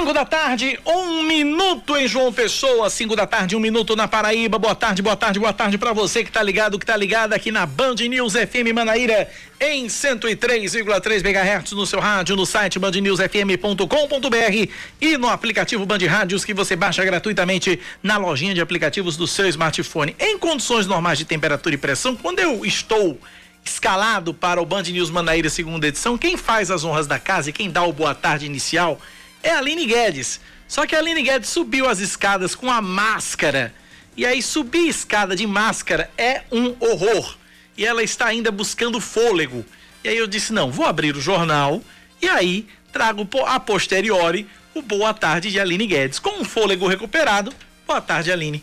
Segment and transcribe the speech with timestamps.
[0.00, 2.88] Cinco da tarde, um minuto em João Pessoa.
[2.88, 4.58] Cinco da tarde, um minuto na Paraíba.
[4.58, 7.50] Boa tarde, boa tarde, boa tarde para você que tá ligado, que tá ligado aqui
[7.52, 9.28] na Band News FM Manaíra
[9.60, 14.70] em 103,3 MHz no seu rádio, no site bandnewsfm.com.br
[15.02, 19.46] e no aplicativo Band Rádios que você baixa gratuitamente na lojinha de aplicativos do seu
[19.48, 20.16] smartphone.
[20.18, 23.20] Em condições normais de temperatura e pressão, quando eu estou
[23.62, 27.52] escalado para o Band News Manaíra segunda edição, quem faz as honras da casa e
[27.52, 28.98] quem dá o boa tarde inicial
[29.42, 30.40] é a Aline Guedes.
[30.68, 33.74] Só que a Aline Guedes subiu as escadas com a máscara.
[34.16, 37.36] E aí subir escada de máscara é um horror.
[37.76, 39.64] E ela está ainda buscando fôlego.
[40.04, 41.82] E aí eu disse: não, vou abrir o jornal
[42.20, 46.18] e aí trago a posteriori o boa tarde de Aline Guedes.
[46.18, 47.52] Com um fôlego recuperado,
[47.86, 48.62] boa tarde, Aline.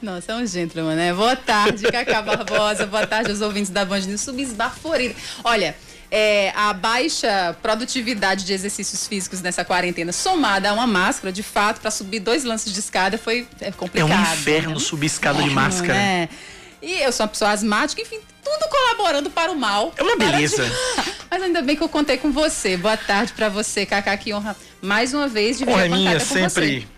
[0.00, 1.12] Nossa, é um gentleman, né?
[1.14, 2.86] Boa tarde, Cacá Barbosa.
[2.86, 4.20] Boa tarde aos ouvintes da Band News.
[4.20, 5.14] Subesbaforida.
[5.42, 5.76] Olha,
[6.10, 11.80] é, a baixa produtividade de exercícios físicos nessa quarentena, somada a uma máscara, de fato,
[11.80, 14.10] para subir dois lances de escada foi é complicado.
[14.10, 14.80] É um inferno né?
[14.80, 15.94] subir escada de máscara.
[15.94, 16.28] Né?
[16.80, 19.92] E eu sou uma pessoa asmática, enfim, tudo colaborando para o mal.
[19.96, 20.64] É uma beleza.
[20.64, 20.72] De...
[21.30, 22.76] Mas ainda bem que eu contei com você.
[22.76, 26.80] Boa tarde para você, Cacá, que honra mais uma vez de vir Honra minha, sempre.
[26.80, 26.95] Você.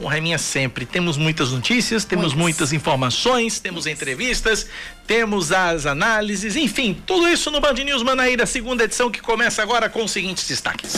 [0.00, 0.86] Honra é minha sempre.
[0.86, 4.68] Temos muitas notícias, temos muitas, muitas informações, temos entrevistas,
[5.06, 9.88] temos as análises, enfim, tudo isso no Band News Manaíra, segunda edição que começa agora
[9.88, 10.94] com os seguintes destaques.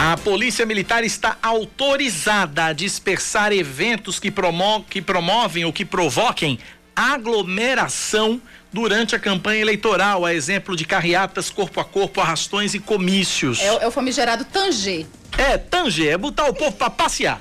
[0.00, 6.58] A Polícia Militar está autorizada a dispersar eventos que, promo que promovem ou que provoquem
[6.98, 13.60] aglomeração durante a campanha eleitoral, a exemplo de carreatas corpo a corpo, arrastões e comícios.
[13.60, 15.06] É, é o famigerado Tanger.
[15.38, 17.40] É, Tanger, é botar o povo para passear.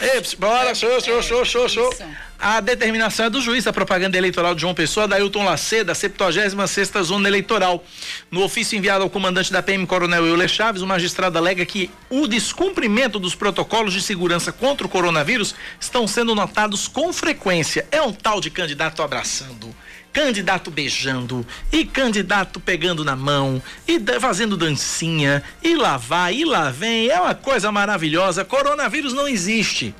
[0.00, 1.94] Ei, bora, show, show, show, show, show.
[2.36, 6.56] A determinação é do juiz da propaganda eleitoral de João Pessoa, Dailton Lacerda, 76
[7.02, 7.84] Zona Eleitoral.
[8.30, 12.26] No ofício enviado ao comandante da PM, Coronel Euler Chaves, o magistrado alega que o
[12.26, 17.86] descumprimento dos protocolos de segurança contra o coronavírus estão sendo notados com frequência.
[17.92, 19.72] É um tal de candidato abraçando
[20.12, 26.70] candidato beijando e candidato pegando na mão e fazendo dancinha e lá vai e lá
[26.70, 29.94] vem é uma coisa maravilhosa coronavírus não existe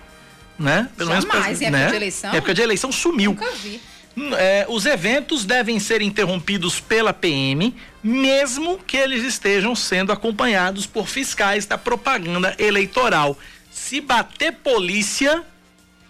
[0.61, 0.89] né?
[0.97, 1.81] Pelo Jamais, menos né?
[1.81, 2.35] época de eleição?
[2.35, 3.31] Época de eleição sumiu.
[3.31, 3.81] Nunca vi.
[4.37, 11.09] É, os eventos devem ser interrompidos pela PM, mesmo que eles estejam sendo acompanhados por
[11.09, 13.39] fiscais da propaganda eleitoral.
[13.71, 15.43] Se bater polícia,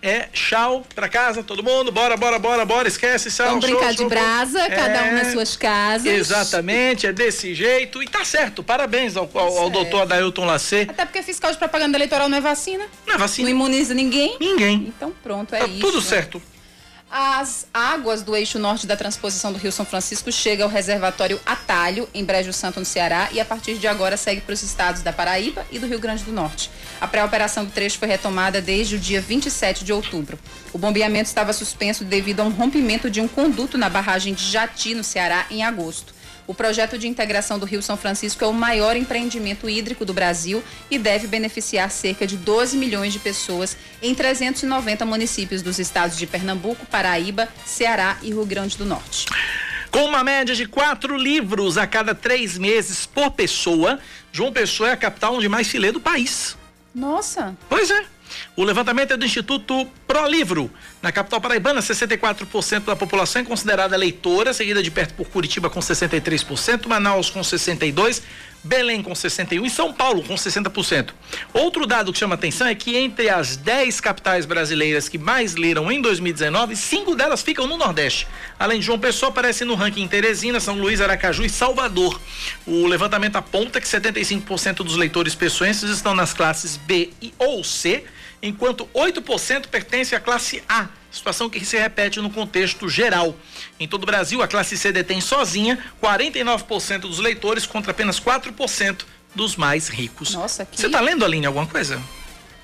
[0.02, 4.04] é tchau pra casa, todo mundo, bora, bora, bora, bora, esquece, tchau, Vamos brincar show,
[4.04, 4.68] de brasa, show.
[4.70, 6.06] cada é, um nas suas casas.
[6.06, 10.86] Exatamente, é desse jeito e tá certo, parabéns ao, ao, ao doutor Adailton Lacê.
[10.88, 12.84] Até porque fiscal de propaganda eleitoral não é vacina.
[13.06, 13.48] Não é vacina.
[13.48, 14.36] Não imuniza ninguém.
[14.40, 14.86] Ninguém.
[14.88, 15.80] Então pronto, é tá isso.
[15.80, 16.42] tudo certo.
[17.12, 22.08] As águas do eixo norte da transposição do Rio São Francisco chegam ao reservatório Atalho,
[22.14, 25.12] em Brejo Santo, no Ceará, e a partir de agora segue para os estados da
[25.12, 26.70] Paraíba e do Rio Grande do Norte.
[27.00, 30.38] A pré-operação do trecho foi retomada desde o dia 27 de outubro.
[30.72, 34.94] O bombeamento estava suspenso devido a um rompimento de um conduto na barragem de Jati,
[34.94, 36.14] no Ceará, em agosto.
[36.50, 40.64] O projeto de integração do Rio São Francisco é o maior empreendimento hídrico do Brasil
[40.90, 46.26] e deve beneficiar cerca de 12 milhões de pessoas em 390 municípios dos estados de
[46.26, 49.26] Pernambuco, Paraíba, Ceará e Rio Grande do Norte.
[49.92, 54.00] Com uma média de quatro livros a cada três meses por pessoa,
[54.32, 56.56] João Pessoa é a capital onde mais se lê do país.
[56.92, 57.56] Nossa!
[57.68, 58.04] Pois é.
[58.60, 60.70] O levantamento é do Instituto Prolivro.
[61.00, 65.80] Na capital paraibana, 64% da população é considerada leitora, seguida de perto por Curitiba com
[65.80, 68.20] 63%, Manaus com 62%,
[68.62, 71.08] Belém com 61% e São Paulo com 60%.
[71.54, 75.90] Outro dado que chama atenção é que entre as 10 capitais brasileiras que mais leram
[75.90, 78.28] em 2019, cinco delas ficam no Nordeste.
[78.58, 82.20] Além de João Pessoa, aparece no ranking Teresina, São Luís, Aracaju e Salvador.
[82.66, 88.04] O levantamento aponta que 75% dos leitores pessoenses estão nas classes B e ou C
[88.42, 93.34] enquanto 8% pertence à classe A, situação que se repete no contexto geral.
[93.78, 99.04] Em todo o Brasil, a classe C detém sozinha 49% dos leitores contra apenas 4%
[99.34, 100.34] dos mais ricos.
[100.34, 100.78] Nossa, que...
[100.78, 102.00] Você está lendo, Aline, alguma coisa?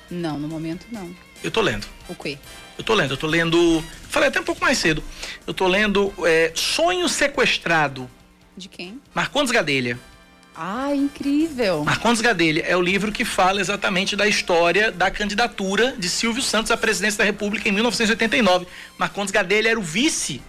[0.09, 1.13] Não, no momento não.
[1.43, 1.85] Eu estou lendo.
[2.07, 2.37] O quê?
[2.77, 3.83] Eu estou lendo, eu tô lendo.
[4.09, 5.03] Falei até um pouco mais cedo.
[5.45, 8.09] Eu estou lendo é, Sonho Sequestrado.
[8.55, 9.01] De quem?
[9.13, 9.99] Marcondes Gadelha.
[10.59, 11.85] Ah, incrível.
[11.85, 16.71] Marcondes Gadelha é o livro que fala exatamente da história da candidatura de Silvio Santos
[16.71, 18.65] à presidência da República em 1989.
[18.97, 20.41] Marcondes Gadelha era o vice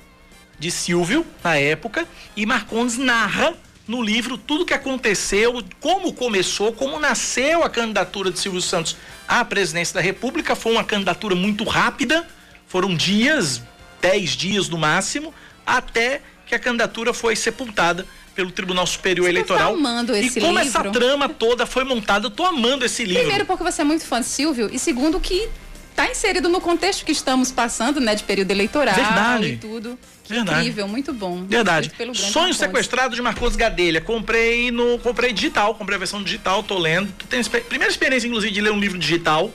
[0.58, 3.52] de Silvio na época e Marcondes narra
[3.87, 8.96] no livro tudo o que aconteceu, como começou, como nasceu a candidatura de Silvio Santos
[9.28, 10.56] à presidência da República.
[10.56, 12.26] Foi uma candidatura muito rápida,
[12.66, 13.61] foram dias,
[14.00, 15.34] dez dias no máximo,
[15.76, 19.73] até que a candidatura foi sepultada pelo Tribunal Superior você tá Eleitoral.
[19.73, 20.69] Tá amando esse e como livro.
[20.69, 23.20] essa trama toda foi montada, eu tô amando esse livro.
[23.20, 25.49] Primeiro porque você é muito fã de Silvio e segundo que
[25.91, 29.47] está inserido no contexto que estamos passando, né, de período eleitoral Verdade.
[29.47, 29.99] e tudo.
[30.29, 30.61] Verdade.
[30.61, 31.44] Incrível, muito bom.
[31.44, 31.91] Verdade.
[32.14, 34.00] Sonho Sequestrado de Marcos Gadelha.
[34.00, 37.12] Comprei no, comprei digital, comprei a versão digital, tô lendo.
[37.29, 39.50] Tem primeira experiência inclusive de ler um livro digital.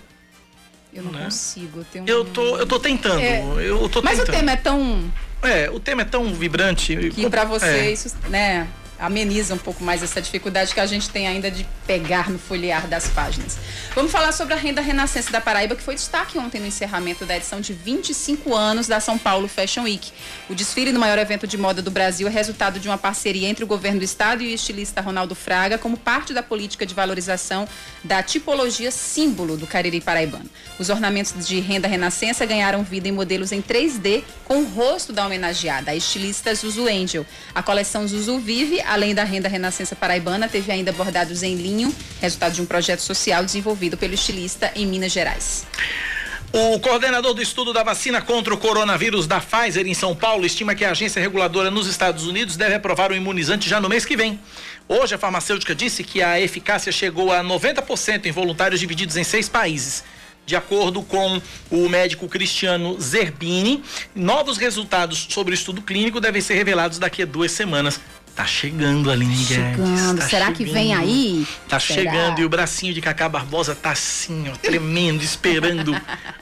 [0.94, 1.24] Eu não né?
[1.26, 1.86] consigo.
[1.96, 2.08] Eu, um...
[2.08, 3.22] eu tô, eu tô tentando.
[3.22, 3.42] É...
[3.60, 4.36] Eu tô Mas tentando.
[4.36, 5.12] o tema é tão
[5.44, 6.96] é, o tema é tão vibrante.
[7.10, 7.92] Que para você é.
[7.92, 8.68] isso, né,
[9.00, 12.88] ameniza um pouco mais essa dificuldade que a gente tem ainda de pegar no folhear
[12.88, 13.58] das páginas.
[13.96, 17.36] Vamos falar sobre a renda renascença da Paraíba, que foi destaque ontem no encerramento da
[17.36, 20.12] edição de 25 anos da São Paulo Fashion Week.
[20.50, 23.64] O desfile no maior evento de moda do Brasil é resultado de uma parceria entre
[23.64, 27.68] o governo do estado e o estilista Ronaldo Fraga, como parte da política de valorização
[28.04, 30.50] da tipologia símbolo do Cariri paraibano.
[30.80, 35.26] Os ornamentos de renda renascença ganharam vida em modelos em 3D com o rosto da
[35.26, 37.26] homenageada, a estilista Zuzu Angel.
[37.54, 42.54] A coleção Zuzu Vive Além da renda renascença paraibana, teve ainda bordados em linho, resultado
[42.54, 45.66] de um projeto social desenvolvido pelo estilista em Minas Gerais.
[46.56, 50.76] O coordenador do estudo da vacina contra o coronavírus da Pfizer em São Paulo estima
[50.76, 54.16] que a agência reguladora nos Estados Unidos deve aprovar o imunizante já no mês que
[54.16, 54.40] vem.
[54.88, 59.50] Hoje, a farmacêutica disse que a eficácia chegou a 90% em voluntários divididos em seis
[59.50, 60.04] países.
[60.46, 61.42] De acordo com
[61.72, 63.82] o médico Cristiano Zerbini,
[64.14, 68.00] novos resultados sobre o estudo clínico devem ser revelados daqui a duas semanas.
[68.36, 70.18] Tá chegando a Aline chegando.
[70.18, 70.58] Tá Será chegando.
[70.58, 71.48] que vem aí?
[71.70, 72.02] Tá Será?
[72.02, 75.94] chegando e o bracinho de Cacá Barbosa tá assim, ó, tremendo, esperando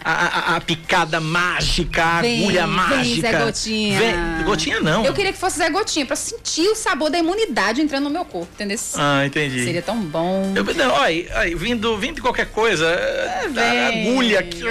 [0.02, 3.32] a, a, a, picada mágica, a vem, agulha vem, mágica.
[3.32, 4.00] Zé Gotinha.
[4.00, 5.06] Vem, Gotinha não.
[5.06, 8.24] Eu queria que fosse Zé Gotinha pra sentir o sabor da imunidade entrando no meu
[8.24, 8.80] corpo, entendeu?
[8.96, 9.66] Ah, entendi.
[9.66, 10.54] Seria tão bom.
[10.56, 14.62] Eu, não, olha, vindo, vindo de qualquer coisa, é, agulha, que,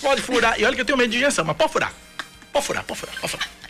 [0.00, 0.58] pode furar.
[0.58, 1.92] E olha que eu tenho medo de injeção, mas pode furar.
[2.50, 3.61] Pode furar, pode furar, pode furar.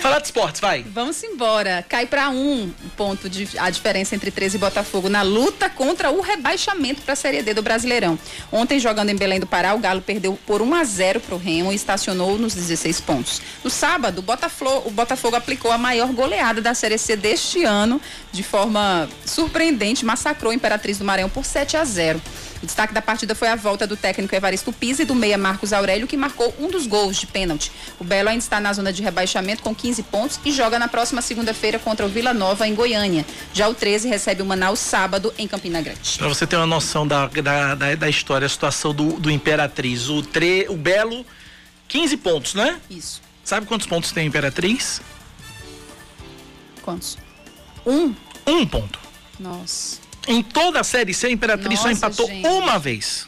[0.00, 0.82] Falar de esportes, vai.
[0.82, 1.84] Vamos embora.
[1.88, 6.20] Cai para um ponto de a diferença entre 13 e Botafogo na luta contra o
[6.20, 8.18] rebaixamento para a Série D do Brasileirão.
[8.52, 11.38] Ontem, jogando em Belém do Pará, o Galo perdeu por 1 a 0 para o
[11.38, 13.40] Remo e estacionou nos 16 pontos.
[13.64, 18.00] No sábado, o Botafogo, aplicou a maior goleada da Série C deste ano,
[18.32, 22.20] de forma surpreendente, massacrou a Imperatriz do Maranhão por 7 a 0.
[22.62, 25.72] O destaque da partida foi a volta do técnico Evaristo Pisa e do meia Marcos
[25.72, 27.70] Aurélio, que marcou um dos gols de pênalti.
[27.98, 31.20] O Belo ainda está na zona de rebaixamento com 15 pontos e joga na próxima
[31.22, 33.24] segunda-feira contra o Vila Nova, em Goiânia.
[33.52, 36.18] Já o 13 recebe o Manaus sábado, em Campina Grande.
[36.18, 40.08] Para você ter uma noção da, da, da, da história, a situação do, do Imperatriz.
[40.08, 41.24] O, tre, o Belo,
[41.88, 42.80] 15 pontos, né?
[42.88, 43.20] Isso.
[43.44, 45.00] Sabe quantos pontos tem a Imperatriz?
[46.82, 47.16] Quantos?
[47.84, 48.14] Um?
[48.46, 48.98] Um ponto.
[49.38, 50.05] Nossa.
[50.26, 52.46] Em toda a Série C, a Imperatriz Nossa, só empatou gente.
[52.46, 53.26] uma vez.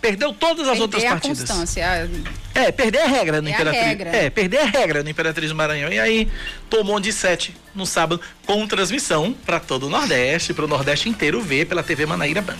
[0.00, 1.38] Perdeu todas as perder outras a partidas.
[1.40, 2.08] Constância.
[2.54, 3.84] É, perder a regra no é Imperatriz.
[3.84, 4.16] Regra.
[4.16, 5.92] É, perder a regra no Imperatriz do Maranhão.
[5.92, 6.28] E aí
[6.70, 11.40] tomou de 7 no sábado, com transmissão para todo o Nordeste, para o Nordeste inteiro
[11.40, 12.58] ver pela TV Manaíra Band.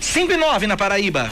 [0.00, 1.30] 5 e 9 na Paraíba.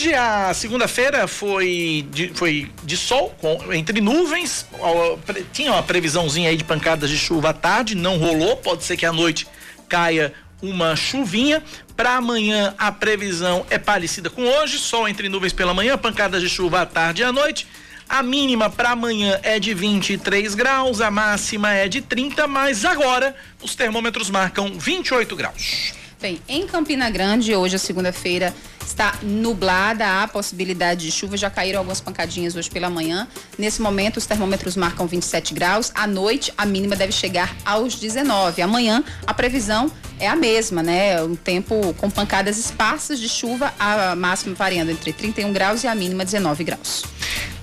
[0.00, 4.64] Hoje, a segunda-feira, foi de, foi de sol, com, entre nuvens.
[4.78, 5.18] Ó,
[5.52, 8.56] tinha uma previsãozinha aí de pancadas de chuva à tarde, não rolou.
[8.56, 9.46] Pode ser que à noite
[9.90, 10.32] caia
[10.62, 11.62] uma chuvinha.
[11.94, 16.48] Para amanhã, a previsão é parecida com hoje: sol entre nuvens pela manhã, pancadas de
[16.48, 17.66] chuva à tarde e à noite.
[18.08, 23.36] A mínima para amanhã é de 23 graus, a máxima é de 30, mas agora
[23.62, 25.99] os termômetros marcam 28 graus.
[26.20, 31.78] Bem, em Campina Grande, hoje, a segunda-feira, está nublada, há possibilidade de chuva, já caíram
[31.78, 33.26] algumas pancadinhas hoje pela manhã.
[33.56, 35.90] Nesse momento, os termômetros marcam 27 graus.
[35.94, 38.60] À noite, a mínima deve chegar aos 19.
[38.60, 41.22] Amanhã, a previsão é a mesma, né?
[41.22, 45.94] Um tempo com pancadas esparsas de chuva, a máxima variando entre 31 graus e a
[45.94, 47.02] mínima 19 graus.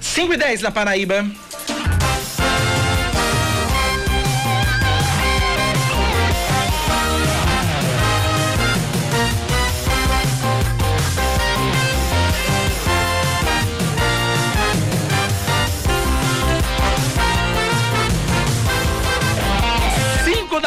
[0.01, 1.23] 5 e 10 na Paraíba.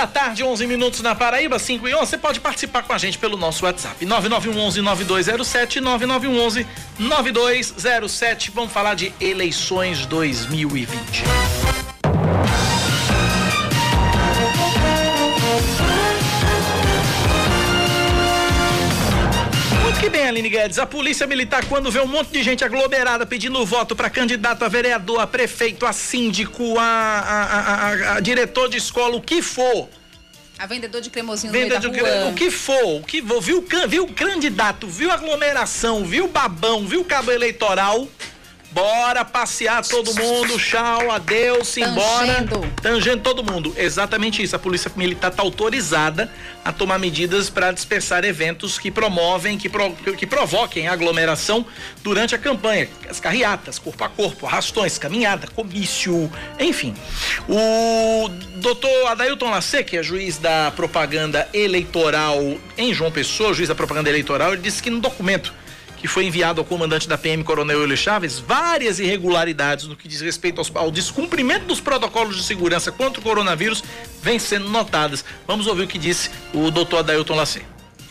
[0.00, 2.06] Da tarde, 11 minutos na Paraíba, 5 e 11.
[2.06, 5.82] Você pode participar com a gente pelo nosso WhatsApp: 9911-9207,
[6.98, 8.50] 9911-9207.
[8.54, 11.89] Vamos falar de eleições 2020.
[20.00, 20.78] Que bem, Aline Guedes.
[20.78, 24.68] A polícia militar, quando vê um monte de gente aglomerada pedindo voto para candidato a
[24.68, 29.90] vereador, a prefeito, a síndico, a, a, a, a, diretor de escola, o que for,
[30.58, 32.30] A vendedor de cremosinho Vendedor no meio da rua.
[32.30, 37.30] o que for, o que for, viu, viu candidato, viu aglomeração, viu babão, viu cabo
[37.30, 38.08] eleitoral,
[38.72, 42.26] bora passear todo mundo, tchau, adeus, embora.
[42.26, 42.72] Tangendo.
[42.80, 43.74] Tangendo todo mundo.
[43.76, 44.54] Exatamente isso.
[44.54, 46.30] A Polícia Militar está autorizada
[46.64, 51.64] a tomar medidas para dispersar eventos que promovem, que, pro- que provoquem aglomeração
[52.02, 52.88] durante a campanha.
[53.08, 56.94] As carreatas, corpo a corpo, arrastões, caminhada, comício, enfim.
[57.48, 62.38] O doutor Adailton Lacê, que é juiz da propaganda eleitoral
[62.78, 65.52] em João Pessoa, juiz da propaganda eleitoral, ele disse que no documento
[66.00, 70.20] que foi enviado ao comandante da PM, Coronel Euler Chaves, várias irregularidades no que diz
[70.20, 73.84] respeito aos- ao descumprimento dos protocolos de segurança contra o coronavírus
[74.22, 75.24] vêm sendo notadas.
[75.46, 77.62] Vamos ouvir o que disse o doutor Adailton Lacê.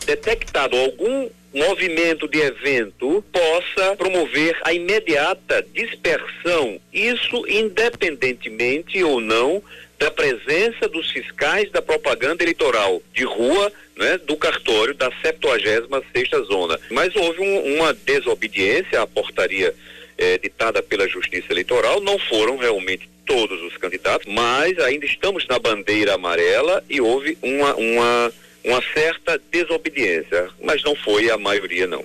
[0.06, 9.62] detectado algum movimento de evento possa promover a imediata dispersão, isso independentemente ou não
[10.00, 16.80] da presença dos fiscais da propaganda eleitoral de rua, né, do cartório da 76ª zona.
[16.90, 19.74] Mas houve um- uma desobediência à portaria
[20.22, 25.58] eh, ditada pela Justiça Eleitoral, não foram realmente todos os candidatos, mas ainda estamos na
[25.58, 28.32] bandeira amarela e houve uma, uma,
[28.64, 32.04] uma certa desobediência, mas não foi a maioria não.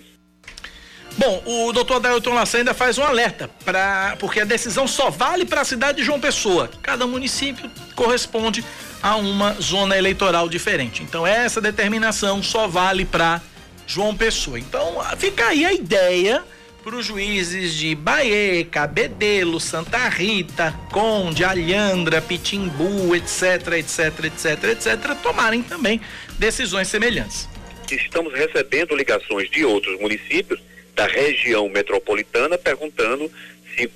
[1.18, 5.46] Bom, o doutor Adailton Lacê ainda faz um alerta, pra, porque a decisão só vale
[5.46, 6.70] para a cidade de João Pessoa.
[6.82, 8.66] Cada município corresponde
[9.02, 11.04] a uma zona eleitoral diferente.
[11.04, 13.42] Então, essa determinação só vale para
[13.88, 14.60] João Pessoa.
[14.60, 16.44] Então, fica aí a ideia
[16.84, 25.16] para os juízes de Bahia, Cabedelo, Santa Rita, Conde, Alhandra, Pitimbu, etc, etc, etc, etc,
[25.24, 26.02] tomarem também
[26.38, 27.48] decisões semelhantes.
[27.90, 30.60] Estamos recebendo ligações de outros municípios
[30.96, 33.30] da região metropolitana perguntando
[33.76, 33.92] se,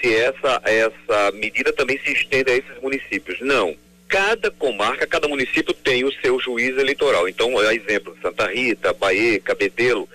[0.00, 3.40] se essa, essa medida também se estende a esses municípios.
[3.40, 3.74] Não.
[4.08, 7.28] Cada comarca, cada município tem o seu juiz eleitoral.
[7.28, 10.08] Então, a exemplo, Santa Rita, Bahia, Cabedelo,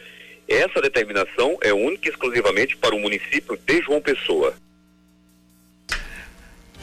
[0.47, 4.53] essa determinação é única e exclusivamente para o município de João Pessoa.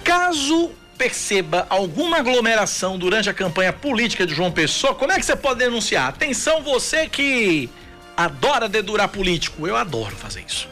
[0.05, 5.37] Caso perceba alguma aglomeração durante a campanha política de João Pessoa, como é que você
[5.37, 6.09] pode denunciar?
[6.09, 7.71] Atenção, você que
[8.19, 9.65] adora dedurar político.
[9.69, 10.69] Eu adoro fazer isso.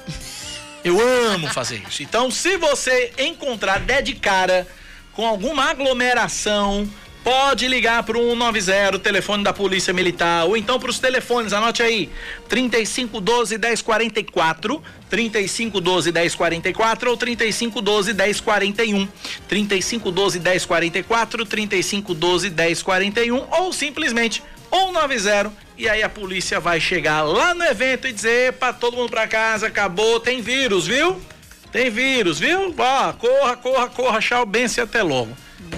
[0.82, 2.02] Eu amo fazer isso.
[2.02, 4.66] Então, se você encontrar, der de cara
[5.12, 6.88] com alguma aglomeração,
[7.22, 11.82] pode ligar para o 190, telefone da Polícia Militar, ou então para os telefones, anote
[11.84, 12.10] aí:
[12.48, 19.08] 3512 1044, 3512 1044 ou 3512 1041.
[19.48, 27.64] 3512 1044, 3512 1041 ou simplesmente 190 e aí a polícia vai chegar lá no
[27.64, 31.20] evento e dizer para todo mundo para casa, acabou, tem vírus, viu?
[31.72, 32.74] Tem vírus, viu?
[32.78, 35.36] Ó, corra, corra, corra, tchau, benção até logo.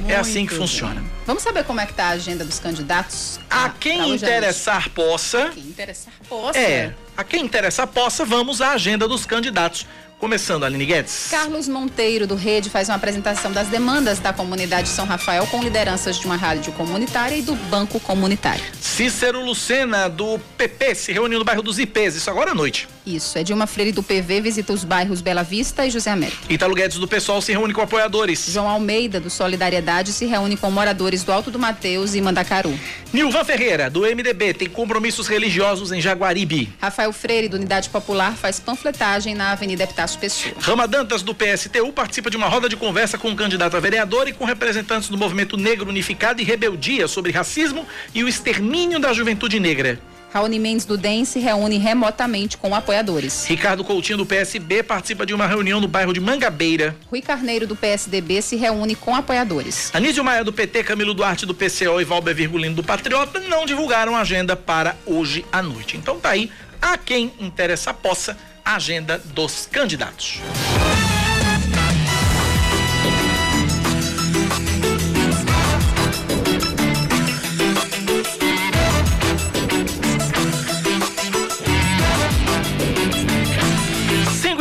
[0.09, 1.01] é assim que Muito funciona.
[1.01, 1.11] bem.
[1.27, 3.39] Vamos saber como é que tá a agenda dos candidatos?
[3.51, 5.55] A Ah, quem hoje à interessar possa, noite.
[5.61, 6.59] Quem interessar, possa.
[6.59, 9.87] é, a quem interessar possa, vamos à agenda dos candidatos.
[10.19, 11.29] Começando, Aline Guedes.
[11.31, 16.19] Carlos Monteiro, do Rede, faz uma apresentação das demandas da comunidade São Rafael com lideranças
[16.19, 18.65] de uma rádio comunitária e do Banco Comunitário.
[18.81, 22.89] Cícero Lucena, do PP, se reuniu no bairro dos IPs, isso agora à noite.
[23.09, 26.53] Isso, é Dilma Freire do PV visita os bairros Bela Vista e José Américo.
[26.53, 28.47] Italo Guedes, do PSOL, se reúne com apoiadores.
[28.51, 32.79] João Almeida, do Solidariedade, se reúne com moradores do Alto do Mateus e Mandacaru.
[33.11, 36.71] Nilvan Ferreira, do MDB, tem compromissos religiosos em Jaguaribe.
[36.79, 40.55] Rafael Freire, do Unidade Popular, faz panfletagem na Avenida Epitácio Pessoa.
[40.61, 44.29] Rama Dantas, do PSTU, participa de uma roda de conversa com o candidato a vereador
[44.29, 49.15] e com representantes do Movimento Negro Unificado e Rebeldia sobre racismo e o extermínio da
[49.15, 49.99] juventude negra.
[50.33, 53.47] Raoni Mendes, do DEM, se reúne remotamente com apoiadores.
[53.47, 56.95] Ricardo Coutinho, do PSB, participa de uma reunião no bairro de Mangabeira.
[57.11, 59.91] Rui Carneiro, do PSDB, se reúne com apoiadores.
[59.95, 64.17] Anísio Maia, do PT, Camilo Duarte, do PCO e Valber Virgulino, do Patriota, não divulgaram
[64.17, 65.97] a agenda para hoje à noite.
[65.97, 70.41] Então tá aí, a quem interessa possa, a agenda dos candidatos.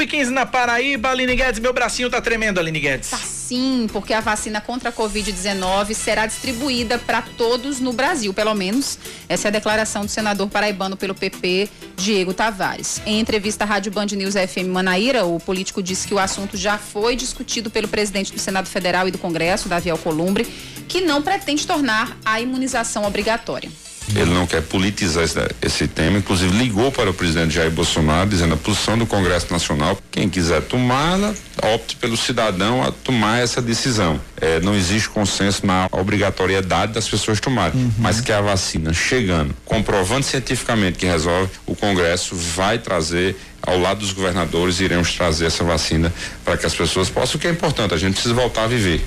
[0.08, 3.10] 15 na Paraíba, Aline Guedes, meu bracinho tá tremendo, Aline Guedes.
[3.10, 8.54] Tá sim, porque a vacina contra a Covid-19 será distribuída para todos no Brasil, pelo
[8.54, 8.98] menos.
[9.30, 13.02] Essa é a declaração do senador paraibano pelo PP, Diego Tavares.
[13.06, 16.78] Em entrevista à Rádio Band News FM Manaíra, o político disse que o assunto já
[16.78, 20.46] foi discutido pelo presidente do Senado Federal e do Congresso, Davi Alcolumbre,
[20.88, 23.70] que não pretende tornar a imunização obrigatória.
[24.16, 28.54] Ele não quer politizar esse, esse, tema, inclusive ligou para o presidente Jair Bolsonaro dizendo
[28.54, 31.34] a posição do Congresso Nacional, quem quiser tomá-la,
[31.74, 34.20] opte pelo cidadão a tomar essa decisão.
[34.40, 37.92] É, não existe consenso na obrigatoriedade das pessoas tomarem, uhum.
[37.98, 44.00] mas que a vacina chegando, comprovando cientificamente que resolve, o Congresso vai trazer ao lado
[44.00, 46.14] dos governadores iremos trazer essa vacina
[46.46, 49.04] para que as pessoas possam, o que é importante, a gente precisa voltar a viver.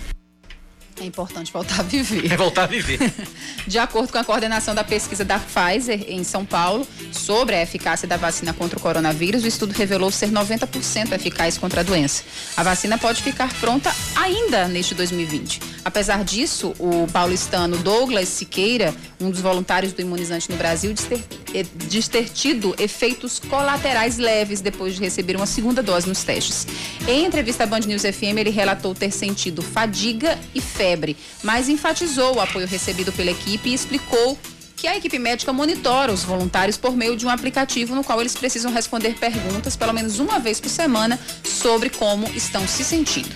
[1.00, 2.30] É importante voltar a viver.
[2.30, 3.00] É voltar a viver.
[3.66, 8.06] De acordo com a coordenação da pesquisa da Pfizer em São Paulo sobre a eficácia
[8.06, 12.22] da vacina contra o coronavírus, o estudo revelou ser 90% eficaz contra a doença.
[12.54, 15.79] A vacina pode ficar pronta ainda neste 2020.
[15.84, 21.24] Apesar disso, o paulistano Douglas Siqueira, um dos voluntários do imunizante no Brasil, diz ter,
[21.54, 26.66] eh, diz ter tido efeitos colaterais leves depois de receber uma segunda dose nos testes.
[27.08, 32.36] Em entrevista à Band News FM, ele relatou ter sentido fadiga e febre, mas enfatizou
[32.36, 34.38] o apoio recebido pela equipe e explicou
[34.80, 38.34] que a equipe médica monitora os voluntários por meio de um aplicativo no qual eles
[38.34, 43.28] precisam responder perguntas pelo menos uma vez por semana sobre como estão se sentindo.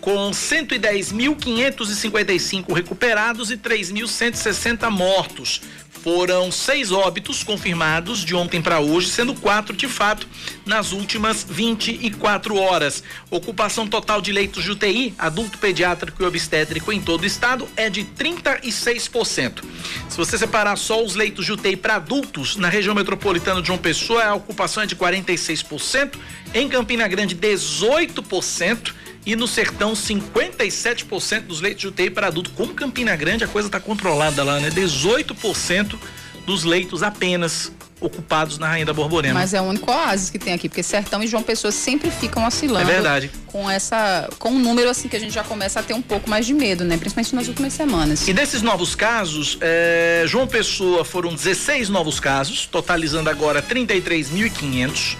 [0.02, 5.62] com 110.555 recuperados e 3.160 mortos.
[6.06, 10.28] Foram seis óbitos confirmados de ontem para hoje, sendo quatro de fato
[10.64, 13.02] nas últimas 24 horas.
[13.32, 17.90] Ocupação total de leitos de UTI, adulto pediátrico e obstétrico em todo o estado é
[17.90, 19.64] de 36%.
[20.08, 23.80] Se você separar só os leitos de UTI para adultos, na região metropolitana de João
[23.80, 26.20] Pessoa, a ocupação é de 46%,
[26.54, 28.94] em Campina Grande, 18%
[29.26, 32.52] e no Sertão 57% dos leitos de UTI para adulto.
[32.52, 34.70] Como Campina Grande a coisa está controlada lá, né?
[34.70, 35.98] 18%
[36.46, 39.34] dos leitos apenas ocupados na Rainha da Borborema.
[39.34, 42.46] Mas é o único oásis que tem aqui, porque Sertão e João Pessoa sempre ficam
[42.46, 42.90] oscilando.
[42.90, 43.32] É verdade.
[43.48, 46.30] Com essa, com um número assim que a gente já começa a ter um pouco
[46.30, 46.98] mais de medo, né?
[46.98, 48.28] Principalmente nas últimas semanas.
[48.28, 55.18] E desses novos casos, é, João Pessoa foram 16 novos casos, totalizando agora 33.500.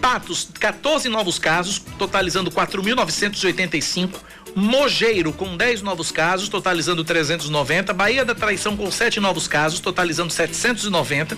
[0.00, 4.10] Patos, 14 novos casos, totalizando 4.985.
[4.54, 7.92] Mogeiro, com 10 novos casos, totalizando 390.
[7.92, 11.36] Bahia da Traição, com 7 novos casos, totalizando 790.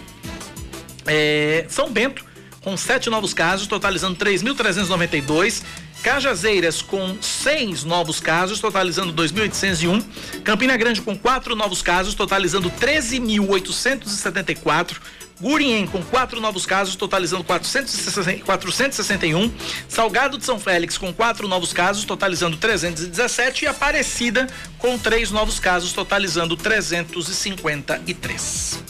[1.06, 2.24] É, São Bento,
[2.60, 5.62] com 7 novos casos, totalizando 3.392.
[6.02, 10.04] Cajazeiras com seis novos casos, totalizando 2.801.
[10.44, 14.98] Campina Grande com quatro novos casos, totalizando 13.874.
[15.40, 19.52] Gurien com quatro novos casos, totalizando 461.
[19.88, 23.64] Salgado de São Félix com quatro novos casos, totalizando 317.
[23.64, 24.48] E Aparecida
[24.78, 28.82] com três novos casos, totalizando 353.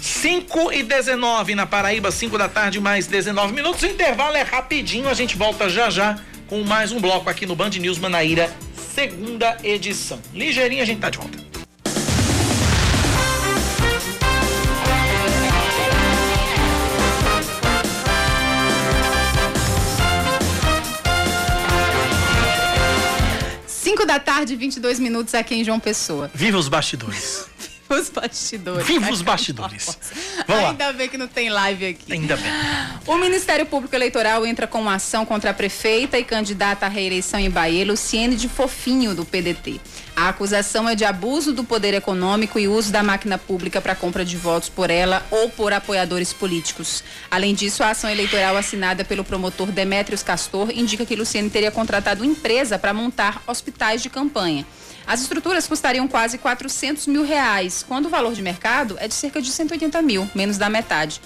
[0.00, 3.82] 5 e 19 na Paraíba, 5 da tarde, mais 19 minutos.
[3.82, 7.54] O intervalo é rapidinho, a gente volta já já com mais um bloco aqui no
[7.54, 8.50] Band News Manaíra,
[8.94, 10.18] segunda edição.
[10.32, 11.47] Ligeirinho a gente tá de volta.
[24.06, 26.30] Da tarde, 22 minutos aqui em João Pessoa.
[26.34, 27.46] Viva os bastidores.
[27.88, 28.86] os bastidores.
[28.86, 29.98] Viva os bastidores.
[30.46, 30.92] Vamos Ainda lá.
[30.92, 32.12] bem que não tem live aqui.
[32.12, 32.50] Ainda bem.
[33.06, 37.40] O Ministério Público Eleitoral entra com uma ação contra a prefeita e candidata à reeleição
[37.40, 39.80] em Bahia, Luciene de Fofinho, do PDT.
[40.18, 44.24] A acusação é de abuso do poder econômico e uso da máquina pública para compra
[44.24, 47.04] de votos por ela ou por apoiadores políticos.
[47.30, 52.24] Além disso, a ação eleitoral assinada pelo promotor Demétrios Castor indica que Luciene teria contratado
[52.24, 54.66] empresa para montar hospitais de campanha.
[55.06, 59.40] As estruturas custariam quase 400 mil reais, quando o valor de mercado é de cerca
[59.40, 61.20] de 180 mil, menos da metade.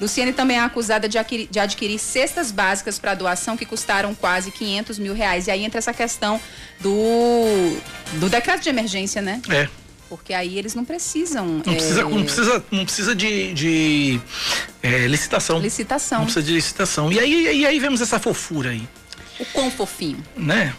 [0.00, 4.50] Luciane também é acusada de adquirir, de adquirir cestas básicas para doação que custaram quase
[4.50, 5.46] 500 mil reais.
[5.46, 6.40] E aí entra essa questão
[6.80, 7.78] do,
[8.14, 9.40] do decreto de emergência, né?
[9.48, 9.68] É.
[10.08, 11.62] Porque aí eles não precisam.
[11.64, 11.76] Não, é...
[11.76, 14.20] precisa, não precisa, não precisa de, de
[14.82, 15.58] é, licitação.
[15.58, 16.18] Licitação.
[16.18, 17.12] Não precisa de licitação.
[17.12, 18.86] E aí, e aí vemos essa fofura aí.
[19.40, 20.22] O quão fofinho.
[20.36, 20.74] Né?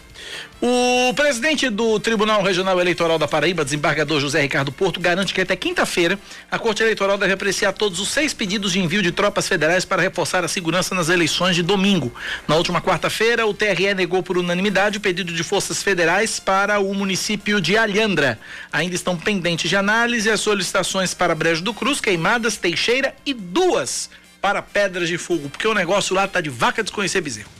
[0.59, 5.55] O presidente do Tribunal Regional Eleitoral da Paraíba, desembargador José Ricardo Porto, garante que até
[5.55, 6.17] quinta-feira
[6.49, 10.01] a Corte Eleitoral deve apreciar todos os seis pedidos de envio de tropas federais para
[10.01, 12.11] reforçar a segurança nas eleições de domingo.
[12.47, 16.91] Na última quarta-feira, o TRE negou por unanimidade o pedido de forças federais para o
[16.91, 18.39] município de Alhandra.
[18.73, 24.09] Ainda estão pendentes de análise as solicitações para Brejo do Cruz, Queimadas, Teixeira e duas
[24.41, 27.56] para Pedras de Fogo, porque o negócio lá tá de vaca desconhecer bezerro.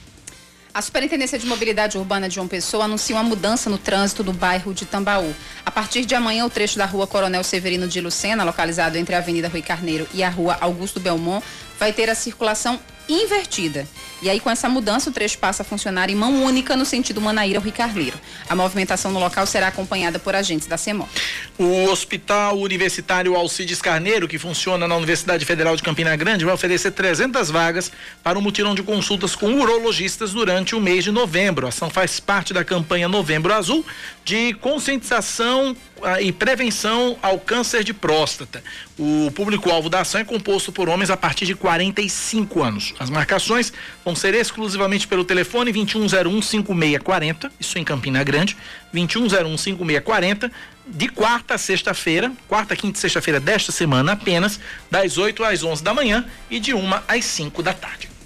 [0.78, 4.76] A Superintendência de Mobilidade Urbana de João Pessoa anuncia uma mudança no trânsito do bairro
[4.76, 5.34] de Tambaú.
[5.66, 9.18] A partir de amanhã, o trecho da rua Coronel Severino de Lucena, localizado entre a
[9.18, 11.44] Avenida Rui Carneiro e a rua Augusto Belmont,
[11.80, 13.88] vai ter a circulação invertida.
[14.22, 17.22] E aí, com essa mudança, o trecho passa a funcionar em mão única no sentido
[17.22, 18.18] Manaíra Carneiro.
[18.50, 21.08] A movimentação no local será acompanhada por agentes da CEMO.
[21.58, 26.92] O Hospital Universitário Alcides Carneiro, que funciona na Universidade Federal de Campina Grande, vai oferecer
[26.92, 27.92] 300 vagas
[28.24, 31.66] para um mutirão de consultas com urologistas durante o mês de novembro.
[31.66, 33.86] A ação faz parte da campanha Novembro Azul
[34.26, 35.76] de conscientização
[36.22, 38.64] e prevenção ao câncer de próstata.
[38.98, 42.94] O público-alvo da ação é composto por homens a partir de 45 anos.
[43.00, 43.72] As marcações
[44.04, 48.58] vão ser exclusivamente pelo telefone 21015640, isso em Campina Grande,
[48.94, 50.52] 21015640,
[50.88, 55.84] de quarta a sexta-feira, quarta, quinta e sexta-feira desta semana apenas, das 8 às 11
[55.84, 58.17] da manhã e de 1 às 5 da tarde.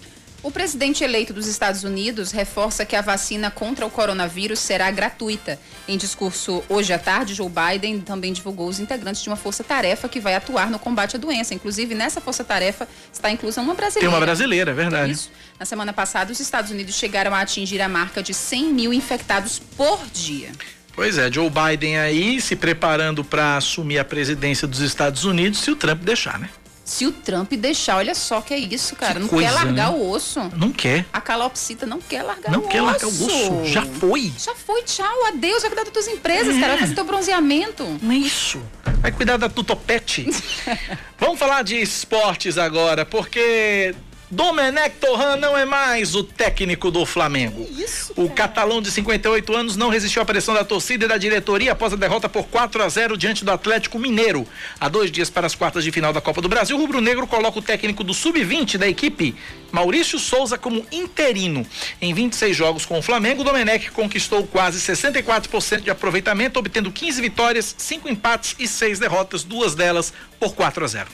[0.43, 5.59] O presidente eleito dos Estados Unidos reforça que a vacina contra o coronavírus será gratuita.
[5.87, 10.19] Em discurso hoje à tarde, Joe Biden também divulgou os integrantes de uma força-tarefa que
[10.19, 11.53] vai atuar no combate à doença.
[11.53, 14.09] Inclusive, nessa força-tarefa está inclusa uma brasileira.
[14.09, 15.11] Tem uma brasileira, é verdade.
[15.11, 15.31] Isso.
[15.59, 19.59] Na semana passada, os Estados Unidos chegaram a atingir a marca de 100 mil infectados
[19.59, 20.51] por dia.
[20.95, 25.69] Pois é, Joe Biden aí se preparando para assumir a presidência dos Estados Unidos se
[25.69, 26.49] o Trump deixar, né?
[26.91, 29.13] Se o Trump deixar, olha só que é isso, cara.
[29.13, 29.97] Que não coisa, quer largar né?
[29.97, 30.41] o osso.
[30.57, 31.05] Não quer.
[31.13, 32.67] A calopsita não quer largar não o osso.
[32.67, 33.65] Não quer largar o osso.
[33.65, 34.33] Já foi.
[34.37, 35.25] Já foi, tchau.
[35.27, 35.61] Adeus.
[35.61, 36.59] Vai cuidar das tuas empresas, é.
[36.59, 36.73] cara.
[36.73, 37.97] Vai fazer teu bronzeamento.
[38.01, 38.61] Não é isso.
[38.99, 40.27] Vai cuidar da tutopete.
[41.17, 43.95] Vamos falar de esportes agora, porque
[44.31, 47.67] Domenech Torran não é mais o técnico do Flamengo.
[47.77, 51.73] Isso, o catalão de 58 anos não resistiu à pressão da torcida e da diretoria
[51.73, 54.47] após a derrota por 4 a 0 diante do Atlético Mineiro.
[54.79, 57.27] Há dois dias para as quartas de final da Copa do Brasil, o Rubro Negro
[57.27, 59.35] coloca o técnico do sub-20 da equipe,
[59.69, 61.67] Maurício Souza, como interino.
[62.01, 67.75] Em 26 jogos com o Flamengo, Domenech conquistou quase 64% de aproveitamento, obtendo 15 vitórias,
[67.77, 71.07] 5 empates e 6 derrotas, duas delas por 4 a 0.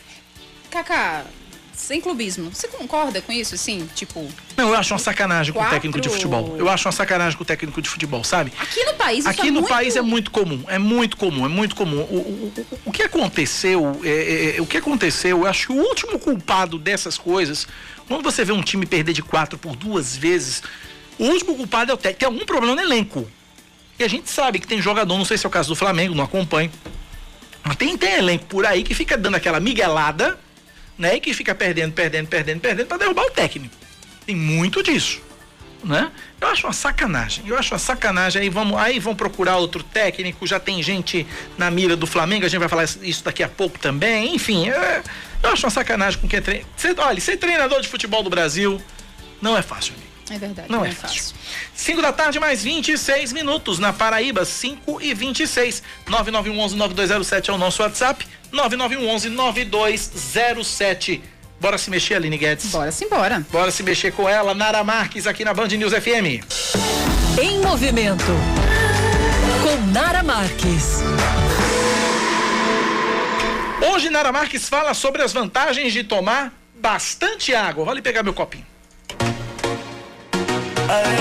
[0.69, 1.25] Kaká,
[1.77, 2.49] sem clubismo.
[2.53, 3.87] Você concorda com isso, assim?
[3.95, 4.27] Tipo.
[4.57, 5.69] Não, eu acho uma sacanagem quatro...
[5.69, 6.55] com o técnico de futebol.
[6.57, 8.51] Eu acho uma sacanagem com o técnico de futebol, sabe?
[8.59, 9.69] Aqui no país isso Aqui é no muito...
[9.69, 10.63] país é muito comum.
[10.67, 12.01] É muito comum, é muito comum.
[12.01, 15.73] O, o, o, o que aconteceu, é, é, é, o que aconteceu, eu acho que
[15.73, 17.67] o último culpado dessas coisas,
[18.07, 20.63] quando você vê um time perder de quatro por duas vezes,
[21.19, 22.19] o último culpado é o técnico.
[22.19, 23.29] Tem algum problema no elenco.
[23.99, 26.15] E a gente sabe que tem jogador, não sei se é o caso do Flamengo,
[26.15, 26.71] não acompanho.
[27.63, 30.39] Mas tem, tem elenco por aí que fica dando aquela miguelada
[30.97, 31.15] né?
[31.15, 33.75] E que fica perdendo, perdendo, perdendo, perdendo para derrubar o técnico.
[34.25, 35.21] Tem muito disso,
[35.83, 36.11] né?
[36.41, 37.47] Eu acho uma sacanagem.
[37.47, 38.41] Eu acho uma sacanagem.
[38.41, 40.45] Aí vamos, aí vão procurar outro técnico.
[40.45, 41.25] Já tem gente
[41.57, 42.45] na mira do Flamengo.
[42.45, 44.35] A gente vai falar isso daqui a pouco também.
[44.35, 45.01] Enfim, é,
[45.43, 46.65] eu acho uma sacanagem com quem é treina.
[46.97, 48.81] Olha, ser treinador de futebol do Brasil
[49.41, 49.93] não é fácil.
[49.93, 50.16] Amigo.
[50.29, 50.69] É verdade.
[50.69, 51.33] Não, não é, é fácil.
[51.73, 55.81] 5 da tarde, mais 26 minutos na Paraíba, 5 e 26.
[56.07, 58.27] 9911-9207 é o nosso WhatsApp.
[58.53, 61.21] 9911-9207.
[61.59, 62.67] Bora se mexer, Aline Guedes?
[62.67, 63.45] Bora sim, bora.
[63.51, 66.43] Bora se mexer com ela, Nara Marques, aqui na Band News FM.
[67.41, 68.25] Em movimento.
[69.63, 70.99] Com Nara Marques.
[73.91, 77.85] Hoje, Nara Marques fala sobre as vantagens de tomar bastante água.
[77.85, 78.65] Vale pegar meu copinho.
[80.87, 81.17] Yeah.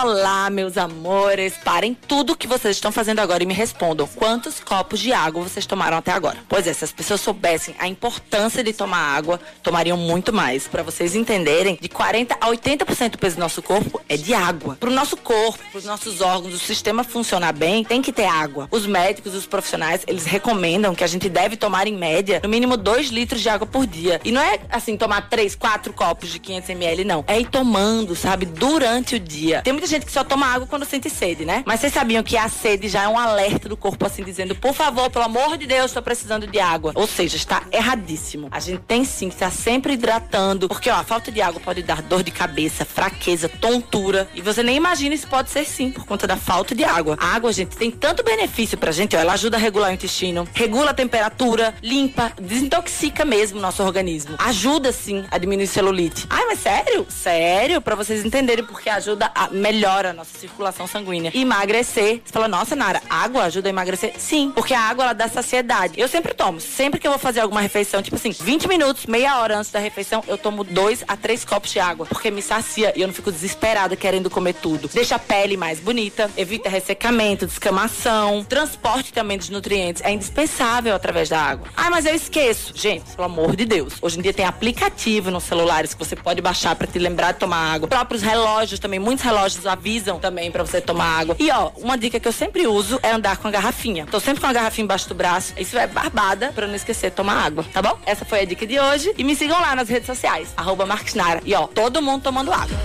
[0.00, 1.52] Olá, meus amores.
[1.62, 4.08] Parem tudo o que vocês estão fazendo agora e me respondam.
[4.14, 6.38] Quantos copos de água vocês tomaram até agora?
[6.48, 10.66] Pois é, se as pessoas soubessem a importância de tomar água, tomariam muito mais.
[10.66, 14.78] Para vocês entenderem, de 40 a 80% do peso do nosso corpo é de água.
[14.80, 18.24] Para o nosso corpo, para os nossos órgãos, o sistema funcionar bem, tem que ter
[18.24, 18.68] água.
[18.70, 22.78] Os médicos, os profissionais, eles recomendam que a gente deve tomar em média no mínimo
[22.78, 24.22] 2 litros de água por dia.
[24.24, 27.22] E não é assim tomar 3, 4 copos de 500 ml, não.
[27.28, 29.60] É ir tomando, sabe, durante o dia.
[29.60, 31.64] Tem muita gente que só toma água quando sente sede, né?
[31.66, 34.74] Mas vocês sabiam que a sede já é um alerta do corpo, assim, dizendo, por
[34.74, 36.92] favor, pelo amor de Deus, estou precisando de água.
[36.94, 38.48] Ou seja, está erradíssimo.
[38.52, 41.82] A gente tem sim que estar sempre hidratando, porque ó, a falta de água pode
[41.82, 44.28] dar dor de cabeça, fraqueza, tontura.
[44.34, 47.16] E você nem imagina isso pode ser sim, por conta da falta de água.
[47.18, 49.18] A água, gente, tem tanto benefício pra gente, ó.
[49.18, 54.36] Ela ajuda a regular o intestino, regula a temperatura, limpa, desintoxica mesmo o nosso organismo.
[54.38, 56.26] Ajuda sim a diminuir celulite.
[56.30, 57.04] Ai, mas sério?
[57.08, 61.32] Sério, pra vocês entenderem, porque ajuda a melhora a nossa circulação sanguínea.
[61.34, 62.20] Emagrecer.
[62.22, 64.12] Você fala, nossa, Nara, água ajuda a emagrecer?
[64.18, 65.98] Sim, porque a água ela dá saciedade.
[65.98, 66.60] Eu sempre tomo.
[66.60, 69.78] Sempre que eu vou fazer alguma refeição, tipo assim, 20 minutos, meia hora antes da
[69.78, 72.04] refeição, eu tomo dois a três copos de água.
[72.04, 74.90] Porque me sacia e eu não fico desesperada querendo comer tudo.
[74.92, 80.02] Deixa a pele mais bonita, evita ressecamento, descamação, transporte também dos nutrientes.
[80.04, 81.66] É indispensável através da água.
[81.74, 82.74] Ah, mas eu esqueço.
[82.76, 83.94] Gente, pelo amor de Deus.
[84.02, 87.38] Hoje em dia tem aplicativo nos celulares que você pode baixar para te lembrar de
[87.38, 87.88] tomar água.
[87.88, 91.36] Próprios relógios também, muitos relógios avisam também para você tomar água.
[91.38, 94.06] E ó, uma dica que eu sempre uso é andar com a garrafinha.
[94.10, 95.52] Tô sempre com a garrafinha embaixo do braço.
[95.56, 97.98] Isso é barbada para não esquecer de tomar água, tá bom?
[98.06, 99.12] Essa foi a dica de hoje.
[99.16, 101.40] E me sigam lá nas redes sociais, arroba Marques Nara.
[101.44, 102.76] E ó, todo mundo tomando água.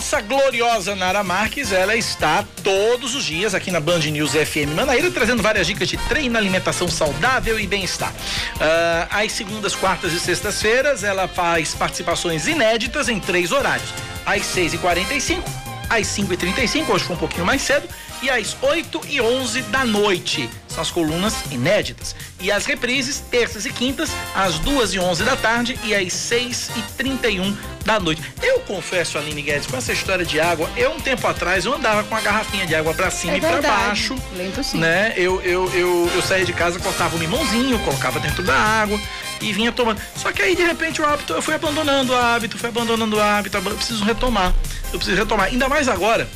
[0.00, 5.10] Nossa gloriosa Nara Marques, ela está todos os dias aqui na Band News FM Manaíra,
[5.10, 8.10] trazendo várias dicas de treino, alimentação saudável e bem-estar.
[8.10, 13.90] Uh, às segundas, quartas e sextas-feiras, ela faz participações inéditas em três horários.
[14.24, 15.42] Às 6h45,
[15.90, 17.86] às 5h35, hoje foi um pouquinho mais cedo,
[18.22, 20.48] e às 8 e 11 da noite.
[20.68, 22.14] São as colunas inéditas.
[22.40, 26.70] E as reprises, terças e quintas, às 2 e 11 da tarde e às 6
[26.76, 28.22] e 31 da noite.
[28.42, 32.04] Eu confesso, Aline Guedes, com essa história de água, eu um tempo atrás eu andava
[32.04, 34.16] com a garrafinha de água para cima É e para baixo.
[34.36, 34.78] Lembro sim.
[34.78, 35.12] Né?
[35.16, 39.00] Eu, eu, eu, eu saía de casa, cortava um limãozinho, colocava dentro da água
[39.40, 40.00] e vinha tomando.
[40.16, 43.20] Só que aí, de repente, o hábito, eu fui abandonando o hábito, fui abandonando o
[43.20, 44.54] hábito, eu preciso retomar.
[44.92, 45.46] Eu preciso retomar.
[45.46, 46.28] Ainda mais agora.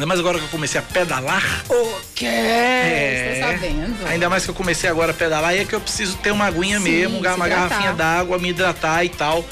[0.00, 1.62] Ainda mais agora que eu comecei a pedalar.
[1.68, 2.24] O quê?
[2.24, 3.32] É.
[3.34, 4.06] Estou sabendo.
[4.06, 6.46] Ainda mais que eu comecei agora a pedalar, e é que eu preciso ter uma
[6.46, 7.48] aguinha Sim, mesmo, uma hidratar.
[7.48, 9.44] garrafinha d'água, me hidratar e tal.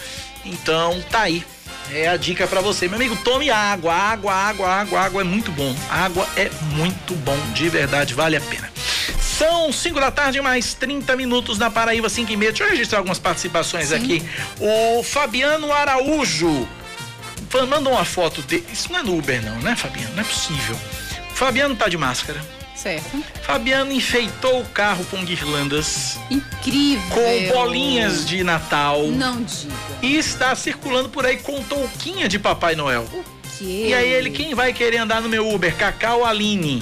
[0.46, 1.44] Então, tá aí.
[1.92, 2.88] É a dica pra você.
[2.88, 3.92] Meu amigo, tome água.
[3.92, 5.76] Água, água, água, água é muito bom.
[5.90, 8.72] Água é muito bom, de verdade, vale a pena.
[9.20, 12.52] São 5 da tarde, mais 30 minutos na Paraíba, 5 e meia.
[12.52, 14.26] Deixa eu registrar algumas participações aqui.
[14.58, 16.66] O Fabiano Araújo
[17.68, 18.66] mandou uma foto dele.
[18.72, 20.14] Isso não é no Uber, não, né, Fabiano?
[20.14, 20.76] Não é possível.
[21.30, 22.40] O Fabiano tá de máscara.
[22.74, 23.22] Certo.
[23.42, 27.02] Fabiano enfeitou o carro com guirlandas, Incrível.
[27.10, 29.74] com bolinhas de Natal Não diga.
[30.00, 33.02] e está circulando por aí com touquinha de Papai Noel.
[33.12, 33.24] O
[33.58, 33.86] quê?
[33.88, 35.74] E aí ele, quem vai querer andar no meu Uber?
[35.74, 36.80] Cacau Aline.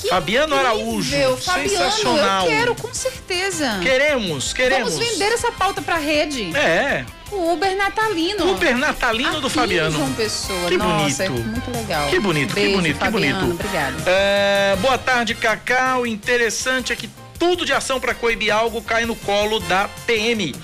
[0.00, 2.44] Que Fabiano incrível, Araújo, Fabiano, sensacional.
[2.46, 3.78] eu quero, com certeza.
[3.82, 4.94] Queremos, queremos.
[4.94, 6.56] Vamos vender essa pauta pra rede.
[6.56, 8.52] É, O Uber natalino.
[8.52, 9.90] Uber natalino do Aqui Fabiano.
[9.90, 10.68] em João Pessoa.
[10.68, 11.22] Que Nossa, bonito.
[11.22, 12.08] é muito legal.
[12.08, 13.54] Que bonito, que Beijo, bonito, que Fabiano, bonito.
[13.54, 13.96] Obrigada.
[14.06, 16.06] É, boa tarde, Cacau.
[16.06, 20.54] Interessante é que tudo de ação para coibir algo cai no colo da PM.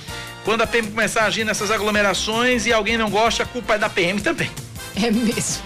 [0.44, 3.78] Quando a PM começar a agir nessas aglomerações e alguém não gosta, a culpa é
[3.78, 4.50] da PM também.
[4.96, 5.62] É mesmo.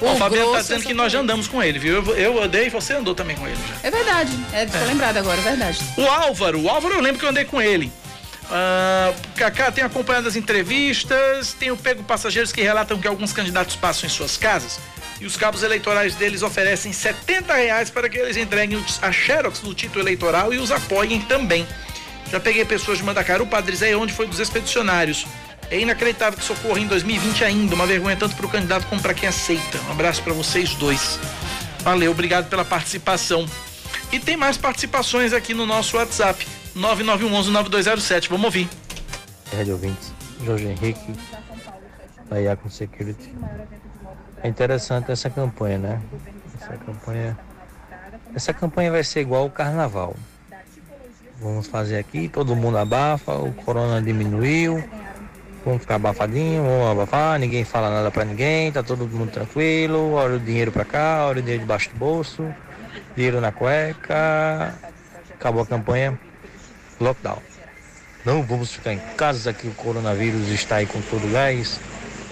[0.00, 1.94] O O Fabiano tá grosso dizendo é que nós já andamos com ele, viu?
[1.94, 3.88] Eu, eu andei e você andou também com ele já.
[3.88, 4.32] É verdade.
[4.52, 5.78] É, tô lembrada agora, é verdade.
[5.96, 7.90] O Álvaro, o Álvaro eu lembro que eu andei com ele.
[8.50, 14.06] Ah, Cacá tem acompanhado as entrevistas, tenho pego passageiros que relatam que alguns candidatos passam
[14.06, 14.78] em suas casas
[15.20, 19.72] e os cabos eleitorais deles oferecem 70 reais para que eles entreguem a xerox do
[19.74, 21.66] título eleitoral e os apoiem também.
[22.30, 25.26] Já peguei pessoas de Mandacaru, Padre Zé, onde foi dos expedicionários.
[25.70, 29.00] É inacreditável que isso ocorra em 2020 ainda, uma vergonha tanto para o candidato como
[29.00, 29.80] para quem aceita.
[29.88, 31.18] Um abraço para vocês dois.
[31.80, 33.46] Valeu, obrigado pela participação.
[34.12, 38.28] E tem mais participações aqui no nosso WhatsApp, 9911-9207.
[38.28, 38.68] Vamos ouvir.
[39.52, 40.12] Rede ouvintes,
[40.44, 41.14] Jorge Henrique,
[42.28, 43.32] da Iacon Security.
[44.42, 46.00] É interessante essa campanha, né?
[46.60, 47.38] Essa campanha.
[48.34, 50.14] Essa campanha vai ser igual o carnaval.
[51.40, 54.82] Vamos fazer aqui, todo mundo abafa, o corona diminuiu,
[55.64, 60.36] vamos ficar abafadinho, vamos abafar, ninguém fala nada pra ninguém, tá todo mundo tranquilo, olha
[60.36, 62.46] o dinheiro pra cá, olha o dinheiro debaixo do bolso,
[63.14, 64.74] dinheiro na cueca,
[65.34, 66.18] acabou a campanha,
[67.00, 67.38] lockdown.
[68.24, 71.78] Não vamos ficar em casa que o coronavírus está aí com todo gás,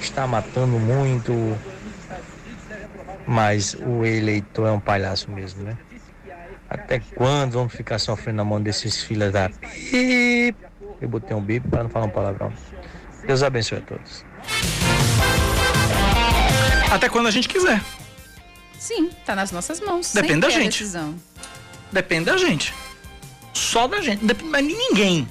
[0.01, 1.33] está matando muito.
[3.27, 5.77] Mas o eleitor é um palhaço mesmo, né?
[6.68, 10.57] Até quando vamos ficar sofrendo na mão desses filhos da bip?
[11.01, 12.53] Eu botei um bip para não falar um palavrão.
[13.27, 14.25] Deus abençoe a todos.
[16.90, 17.83] Até quando a gente quiser.
[18.79, 20.12] Sim, tá nas nossas mãos.
[20.12, 20.79] Depende da gente.
[20.79, 21.14] decisão.
[21.92, 22.75] Depende da gente.
[23.53, 24.21] Só da gente.
[24.21, 25.29] Não depende mais de ninguém.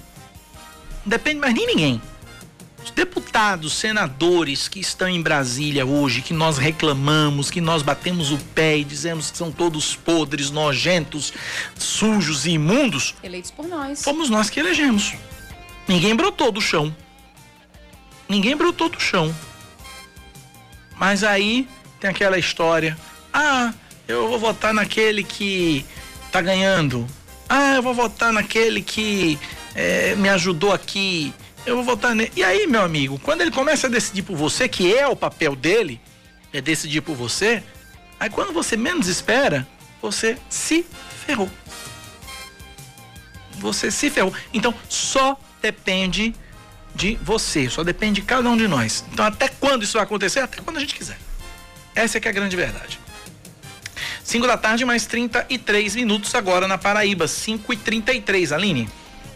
[1.05, 2.01] Não depende mais de ninguém.
[2.83, 8.37] Os deputados, senadores que estão em Brasília hoje, que nós reclamamos, que nós batemos o
[8.37, 11.31] pé e dizemos que são todos podres, nojentos,
[11.77, 13.13] sujos e imundos.
[13.23, 14.03] Eleitos por nós.
[14.03, 15.13] Fomos nós que elegemos.
[15.87, 16.95] Ninguém brotou do chão.
[18.27, 19.33] Ninguém brotou do chão.
[20.97, 21.67] Mas aí
[21.99, 22.97] tem aquela história.
[23.33, 23.73] Ah,
[24.07, 25.85] eu vou votar naquele que
[26.31, 27.07] tá ganhando.
[27.53, 29.37] Ah, eu vou votar naquele que
[29.75, 31.33] é, me ajudou aqui
[31.65, 32.31] eu vou votar nele.
[32.35, 35.55] E aí, meu amigo, quando ele começa a decidir por você, que é o papel
[35.55, 36.01] dele,
[36.51, 37.63] é decidir por você,
[38.19, 39.67] aí quando você menos espera,
[40.01, 40.85] você se
[41.25, 41.49] ferrou.
[43.59, 44.33] Você se ferrou.
[44.53, 46.33] Então, só depende
[46.95, 49.05] de você, só depende de cada um de nós.
[49.13, 50.39] Então, até quando isso vai acontecer?
[50.39, 51.17] Até quando a gente quiser.
[51.93, 52.99] Essa é que é a grande verdade.
[54.31, 57.27] 5 da tarde, mais 33 minutos agora na Paraíba.
[57.27, 58.87] 5 e 33 Aline.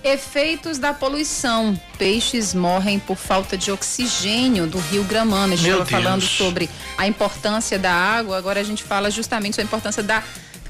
[0.02, 1.78] Efeitos da poluição.
[1.98, 5.56] Peixes morrem por falta de oxigênio do rio Gramame.
[5.56, 10.02] Estava falando sobre a importância da água, agora a gente fala justamente sobre a importância
[10.02, 10.24] da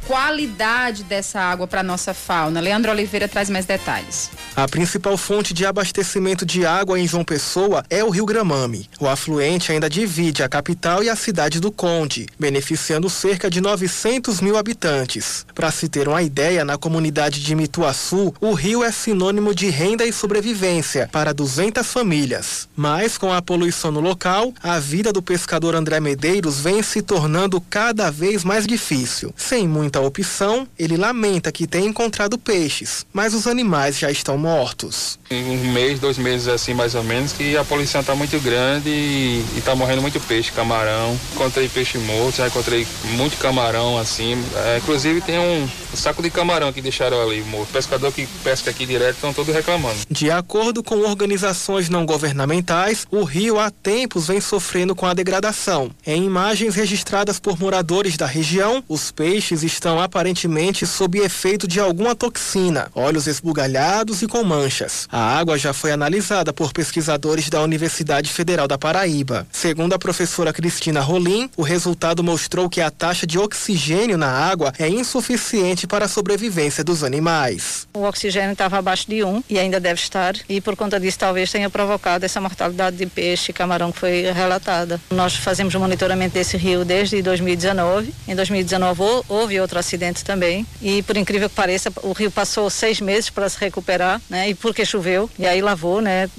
[0.07, 2.59] qualidade dessa água para nossa fauna.
[2.59, 4.29] Leandro Oliveira traz mais detalhes.
[4.55, 8.89] A principal fonte de abastecimento de água em João Pessoa é o Rio Gramame.
[8.99, 14.39] O afluente ainda divide a capital e a cidade do Conde, beneficiando cerca de 900
[14.41, 15.45] mil habitantes.
[15.53, 20.05] Para se ter uma ideia, na comunidade de Mituaçu, o rio é sinônimo de renda
[20.05, 22.67] e sobrevivência para 200 famílias.
[22.75, 27.59] Mas com a poluição no local, a vida do pescador André Medeiros vem se tornando
[27.59, 29.33] cada vez mais difícil.
[29.35, 35.17] Sem muita opção, ele lamenta que tem encontrado peixes, mas os animais já estão mortos.
[35.31, 39.45] Um mês, dois meses assim mais ou menos, que a poluição está muito grande e,
[39.57, 41.17] está morrendo muito peixe, camarão.
[41.33, 44.33] Encontrei peixe morto, já encontrei muito camarão assim.
[44.55, 47.69] É, inclusive tem um, saco de camarão que deixaram ali morto.
[47.69, 49.97] O pescador que pesca aqui direto estão todos reclamando.
[50.09, 55.91] De acordo com organizações não governamentais, o rio há tempos vem sofrendo com a degradação.
[56.05, 62.15] Em imagens registradas por moradores da região, os peixes estão aparentemente sob efeito de alguma
[62.15, 65.07] toxina, olhos esbugalhados e com manchas.
[65.11, 69.45] A água já foi analisada por pesquisadores da Universidade Federal da Paraíba.
[69.51, 74.73] Segundo a professora Cristina Rolim, o resultado mostrou que a taxa de oxigênio na água
[74.79, 77.87] é insuficiente para a sobrevivência dos animais.
[77.93, 81.51] O oxigênio estava abaixo de 1 e ainda deve estar, e por conta disso talvez
[81.51, 84.99] tenha provocado essa mortalidade de peixe e camarão que foi relatada.
[85.11, 88.13] Nós fazemos o monitoramento desse rio desde 2019.
[88.27, 88.95] Em 2019
[89.27, 93.49] houve outro acidente também, e por incrível que pareça, o rio passou seis meses para
[93.49, 94.49] se recuperar, né?
[94.49, 96.29] E porque choveu e aí lavou, né?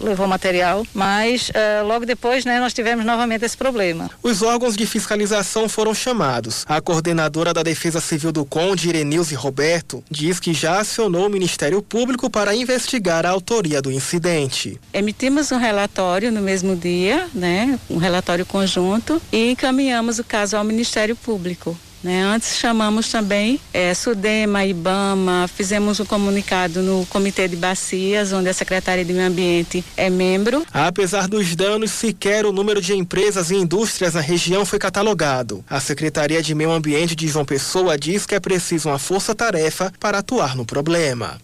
[0.00, 4.10] Levou material, mas uh, logo depois, né, nós tivemos novamente esse problema.
[4.22, 6.64] Os órgãos de fiscalização foram chamados.
[6.68, 11.80] A coordenadora da Defesa Civil do Conde, Irenilze Roberto, diz que já acionou o Ministério
[11.82, 14.78] Público para investigar a autoria do incidente.
[14.92, 17.78] Emitimos um relatório no mesmo dia, né?
[17.88, 21.76] Um relatório conjunto e encaminhamos o caso ao Ministério Público.
[22.02, 22.22] Né?
[22.22, 28.54] Antes chamamos também é, Sudema, Ibama, fizemos um comunicado no Comitê de Bacias, onde a
[28.54, 30.64] Secretaria de Meio Ambiente é membro.
[30.72, 35.64] Apesar dos danos, sequer o número de empresas e indústrias na região foi catalogado.
[35.68, 40.18] A Secretaria de Meio Ambiente de João Pessoa diz que é preciso uma força-tarefa para
[40.18, 41.38] atuar no problema.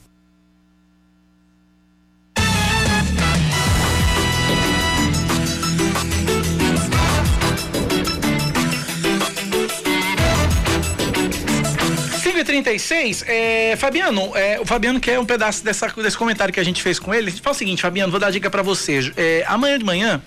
[12.62, 16.83] 36, é, Fabiano, é, o Fabiano quer um pedaço dessa, desse comentário que a gente
[16.83, 17.31] fez com ele.
[17.31, 19.12] Fala o seguinte, Fabiano, vou dar dica para você.
[19.16, 20.23] É, amanhã de manhã,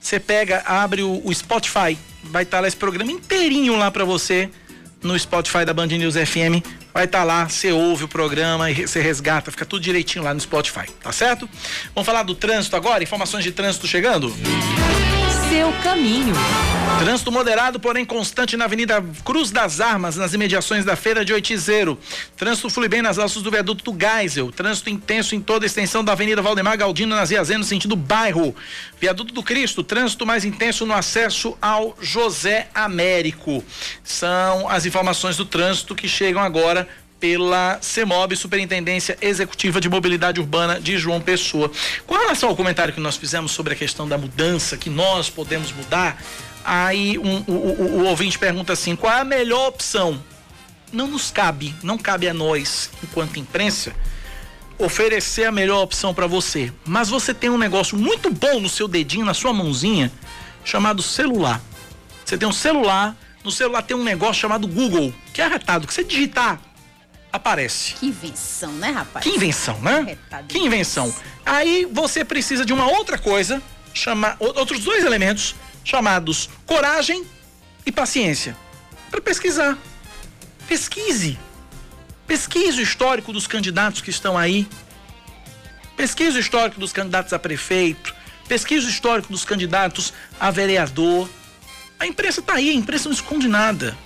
[0.00, 4.04] você pega, abre o, o Spotify, vai estar tá lá esse programa inteirinho lá para
[4.04, 4.48] você
[5.02, 6.64] no Spotify da Band News FM.
[6.94, 10.32] Vai estar tá lá, você ouve o programa e você resgata, fica tudo direitinho lá
[10.32, 11.48] no Spotify, tá certo?
[11.94, 13.02] Vamos falar do trânsito agora?
[13.02, 14.28] Informações de trânsito chegando?
[14.28, 15.21] Música
[15.52, 16.34] seu caminho.
[16.98, 21.98] Trânsito moderado, porém constante na Avenida Cruz das Armas, nas imediações da Feira de Oitizeiro.
[22.38, 24.50] Trânsito flui bem nas alças do viaduto do Geisel.
[24.50, 28.56] Trânsito intenso em toda a extensão da Avenida Valdemar Galdino, nas no sentido bairro.
[28.98, 33.62] Viaduto do Cristo, trânsito mais intenso no acesso ao José Américo.
[34.02, 36.88] São as informações do trânsito que chegam agora
[37.22, 41.70] pela CEMOB, Superintendência Executiva de Mobilidade Urbana de João Pessoa.
[42.04, 45.70] Com relação ao comentário que nós fizemos sobre a questão da mudança, que nós podemos
[45.70, 46.20] mudar,
[46.64, 50.20] aí um, o, o, o ouvinte pergunta assim: qual é a melhor opção?
[50.92, 53.94] Não nos cabe, não cabe a nós, enquanto imprensa,
[54.76, 56.72] oferecer a melhor opção para você.
[56.84, 60.10] Mas você tem um negócio muito bom no seu dedinho, na sua mãozinha,
[60.64, 61.62] chamado celular.
[62.24, 65.94] Você tem um celular, no celular tem um negócio chamado Google, que é arretado, que
[65.94, 66.71] você digitar
[67.32, 67.94] aparece.
[67.94, 69.24] Que invenção, né, rapaz?
[69.24, 70.18] Que invenção, né?
[70.48, 71.14] Que invenção.
[71.44, 73.62] Aí você precisa de uma outra coisa,
[73.94, 77.24] chamar outros dois elementos chamados coragem
[77.84, 78.56] e paciência
[79.10, 79.76] para pesquisar.
[80.68, 81.38] Pesquise.
[82.26, 84.66] Pesquise o histórico dos candidatos que estão aí.
[85.96, 88.14] Pesquise o histórico dos candidatos a prefeito.
[88.48, 91.28] Pesquise o histórico dos candidatos a vereador.
[91.98, 93.96] A imprensa está aí, a imprensa não esconde nada.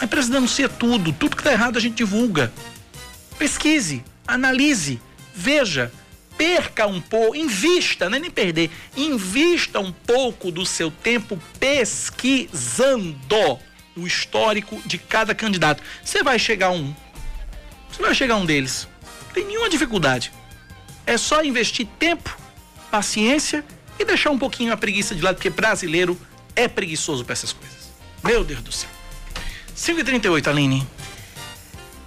[0.00, 2.52] A imprensa denuncia tudo, tudo que está errado a gente divulga.
[3.38, 5.00] Pesquise, analise,
[5.34, 5.92] veja,
[6.36, 13.14] perca um pouco, invista, não é nem perder, invista um pouco do seu tempo pesquisando
[13.96, 15.82] o histórico de cada candidato.
[16.02, 16.94] Você vai chegar a um.
[17.90, 18.88] Você vai chegar a um deles.
[19.26, 20.32] Não tem nenhuma dificuldade.
[21.06, 22.36] É só investir tempo,
[22.90, 23.64] paciência
[23.98, 26.18] e deixar um pouquinho a preguiça de lado, porque brasileiro
[26.56, 27.92] é preguiçoso para essas coisas.
[28.22, 28.88] Meu Deus do céu.
[29.76, 30.86] 5h38, Aline.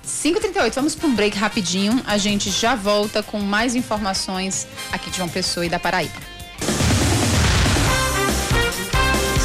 [0.07, 2.01] 5h38, vamos para um break rapidinho.
[2.07, 6.15] A gente já volta com mais informações aqui de João Pessoa e da Paraíba.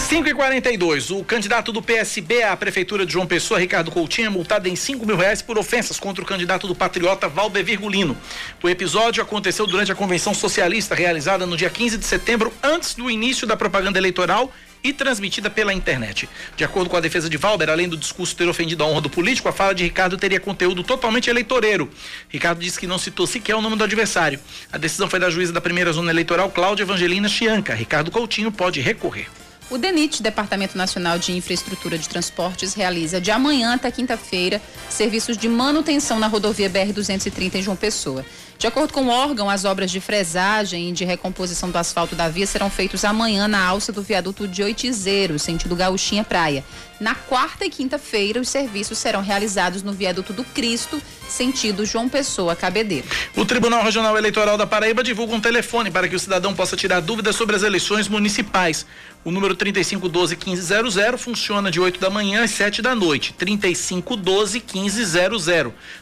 [0.09, 4.31] 5 e 42 o candidato do PSB à Prefeitura de João Pessoa, Ricardo Coutinho, é
[4.31, 8.17] multado em 5 mil reais por ofensas contra o candidato do Patriota, Valber Virgulino.
[8.63, 13.11] O episódio aconteceu durante a convenção socialista realizada no dia 15 de setembro, antes do
[13.11, 14.53] início da propaganda eleitoral
[14.83, 16.29] e transmitida pela internet.
[16.57, 19.11] De acordo com a defesa de Valber, além do discurso ter ofendido a honra do
[19.11, 21.91] político, a fala de Ricardo teria conteúdo totalmente eleitoreiro.
[22.29, 24.41] Ricardo disse que não citou sequer o nome do adversário.
[24.73, 27.75] A decisão foi da juíza da primeira zona eleitoral, Cláudia Evangelina Chianca.
[27.75, 29.29] Ricardo Coutinho pode recorrer.
[29.71, 34.61] O DENIT, Departamento Nacional de Infraestrutura de Transportes, realiza de amanhã até quinta-feira
[34.91, 38.23] serviços de manutenção na rodovia BR-230 em João Pessoa.
[38.63, 42.29] De acordo com o órgão, as obras de fresagem e de recomposição do asfalto da
[42.29, 46.65] via serão feitos amanhã na alça do viaduto de Oitizeiro, sentido Gauchinha Praia.
[47.01, 52.55] Na quarta e quinta-feira, os serviços serão realizados no viaduto do Cristo, sentido João Pessoa
[52.55, 53.09] Cabedeiro.
[53.35, 57.01] O Tribunal Regional Eleitoral da Paraíba divulga um telefone para que o cidadão possa tirar
[57.01, 58.87] dúvidas sobre as eleições municipais.
[59.25, 63.33] O número 3512 1500 funciona de 8 da manhã às 7 da noite.
[63.35, 65.47] 3512 1500.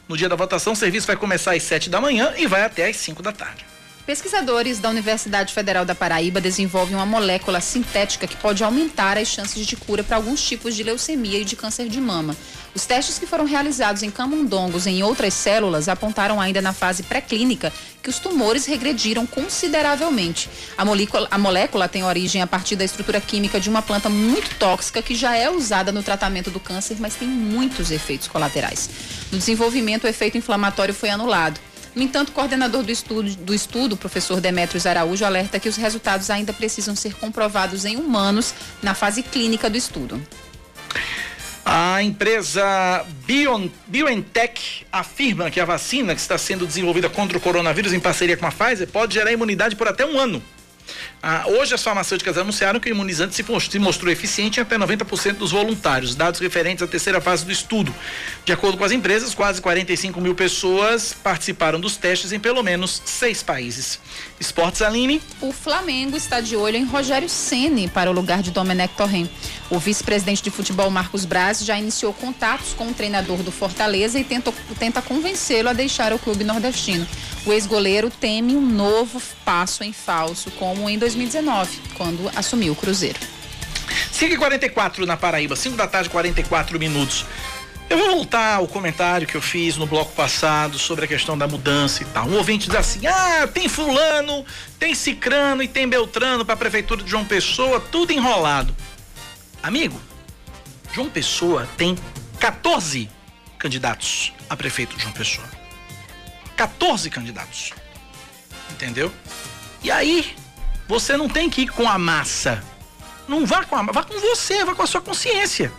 [0.09, 2.89] No dia da votação, o serviço vai começar às 7 da manhã e vai até
[2.89, 3.70] às 5 da tarde.
[4.11, 9.65] Pesquisadores da Universidade Federal da Paraíba desenvolvem uma molécula sintética que pode aumentar as chances
[9.65, 12.37] de cura para alguns tipos de leucemia e de câncer de mama.
[12.75, 17.05] Os testes que foram realizados em camundongos e em outras células apontaram ainda na fase
[17.05, 20.51] pré-clínica que os tumores regrediram consideravelmente.
[20.77, 24.57] A molécula, a molécula tem origem a partir da estrutura química de uma planta muito
[24.57, 28.91] tóxica que já é usada no tratamento do câncer, mas tem muitos efeitos colaterais.
[29.31, 31.61] No desenvolvimento, o efeito inflamatório foi anulado.
[31.95, 36.31] No entanto, o coordenador do estudo, do estudo, professor Demetrios Araújo, alerta que os resultados
[36.31, 40.21] ainda precisam ser comprovados em humanos na fase clínica do estudo.
[41.65, 47.93] A empresa Bion, BioNTech afirma que a vacina que está sendo desenvolvida contra o coronavírus
[47.93, 50.43] em parceria com a Pfizer pode gerar imunidade por até um ano.
[51.23, 55.51] Ah, hoje as farmacêuticas anunciaram que o imunizante se, mostrou eficiente em até 90% dos
[55.53, 57.95] voluntários, dados referentes à terceira fase do estudo.
[58.43, 63.03] De acordo com as empresas, quase 45 mil pessoas participaram dos testes em pelo menos
[63.05, 64.01] seis países.
[64.41, 65.21] Esportes Aline.
[65.43, 69.29] O Flamengo está de olho em Rogério Ceni para o lugar de Domenech Torren.
[69.69, 74.25] O vice-presidente de futebol Marcos Braz já iniciou contatos com o treinador do Fortaleza e
[74.25, 77.07] tenta, tenta convencê-lo a deixar o clube nordestino.
[77.47, 81.10] O ex-goleiro teme um novo passo em falso, como em 2019,
[81.95, 83.19] quando assumiu o Cruzeiro.
[84.13, 87.25] 5 44 na Paraíba, 5 da tarde, 44 minutos.
[87.89, 91.49] Eu vou voltar ao comentário que eu fiz no bloco passado sobre a questão da
[91.49, 92.27] mudança e tal.
[92.29, 94.45] Um ouvinte diz assim: ah, tem fulano,
[94.79, 98.75] tem cicrano e tem beltrano para a prefeitura de João Pessoa, tudo enrolado.
[99.61, 100.01] Amigo,
[100.93, 101.99] João Pessoa tem
[102.39, 103.11] 14
[103.59, 105.47] candidatos a prefeito de João Pessoa.
[106.57, 107.73] 14 candidatos.
[108.71, 109.13] Entendeu?
[109.83, 110.37] E aí,
[110.91, 112.65] você não tem que ir com a massa.
[113.29, 115.73] Não vá com a vá com você, vá com a sua consciência.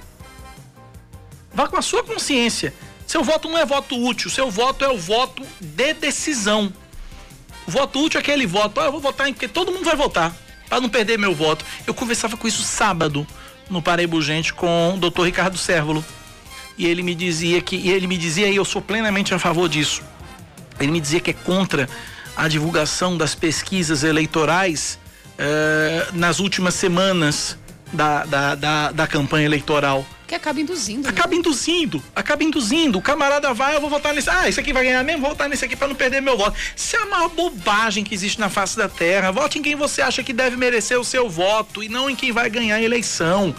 [1.53, 2.73] Vá com a sua consciência.
[3.05, 6.71] Seu voto não é voto útil, seu voto é o voto de decisão.
[7.67, 9.97] O voto útil é aquele voto, ah, eu vou votar em porque todo mundo vai
[9.97, 10.33] votar,
[10.69, 11.65] para não perder meu voto.
[11.85, 13.27] Eu conversava com isso sábado
[13.69, 16.05] no Paraíba Urgente com o doutor Ricardo Sérvulo.
[16.77, 19.67] E ele me dizia que, e ele me dizia, e eu sou plenamente a favor
[19.67, 20.01] disso.
[20.79, 21.89] Ele me dizia que é contra
[22.33, 25.00] a divulgação das pesquisas eleitorais
[25.41, 27.57] eh, nas últimas semanas
[27.91, 30.05] da, da, da, da campanha eleitoral.
[30.27, 31.09] Que acaba induzindo.
[31.09, 31.37] Acaba né?
[31.37, 32.99] induzindo, acaba induzindo.
[32.99, 34.29] O camarada vai, eu vou votar nesse.
[34.29, 36.57] Ah, esse aqui vai ganhar mesmo, vou votar nesse aqui para não perder meu voto.
[36.75, 39.31] Isso é a maior bobagem que existe na face da terra.
[39.31, 42.31] Vote em quem você acha que deve merecer o seu voto e não em quem
[42.31, 43.53] vai ganhar a eleição.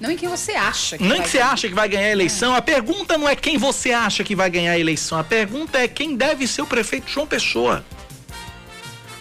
[0.00, 0.96] Não em quem você acha.
[0.96, 2.54] Que não em que você acha que vai ganhar a eleição.
[2.54, 5.18] A pergunta não é quem você acha que vai ganhar a eleição.
[5.18, 7.84] A pergunta é quem deve ser o prefeito João Pessoa.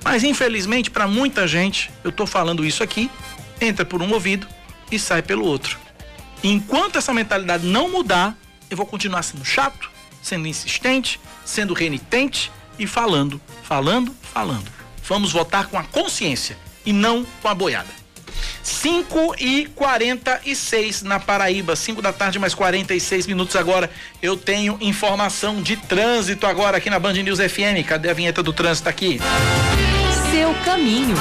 [0.04, 3.10] Mas infelizmente, para muita gente, eu tô falando isso aqui,
[3.60, 4.48] entra por um ouvido
[4.92, 5.80] e sai pelo outro.
[6.44, 8.38] Enquanto essa mentalidade não mudar,
[8.70, 9.90] eu vou continuar sendo chato,
[10.22, 14.70] sendo insistente, sendo renitente e falando, falando, falando.
[15.06, 18.03] Vamos votar com a consciência e não com a boiada.
[18.64, 23.90] 5 e 46 na Paraíba, 5 da tarde, mais 46 minutos agora.
[24.22, 27.86] Eu tenho informação de trânsito agora aqui na Band News FM.
[27.86, 29.20] Cadê a vinheta do trânsito aqui?
[30.32, 31.16] Seu caminho.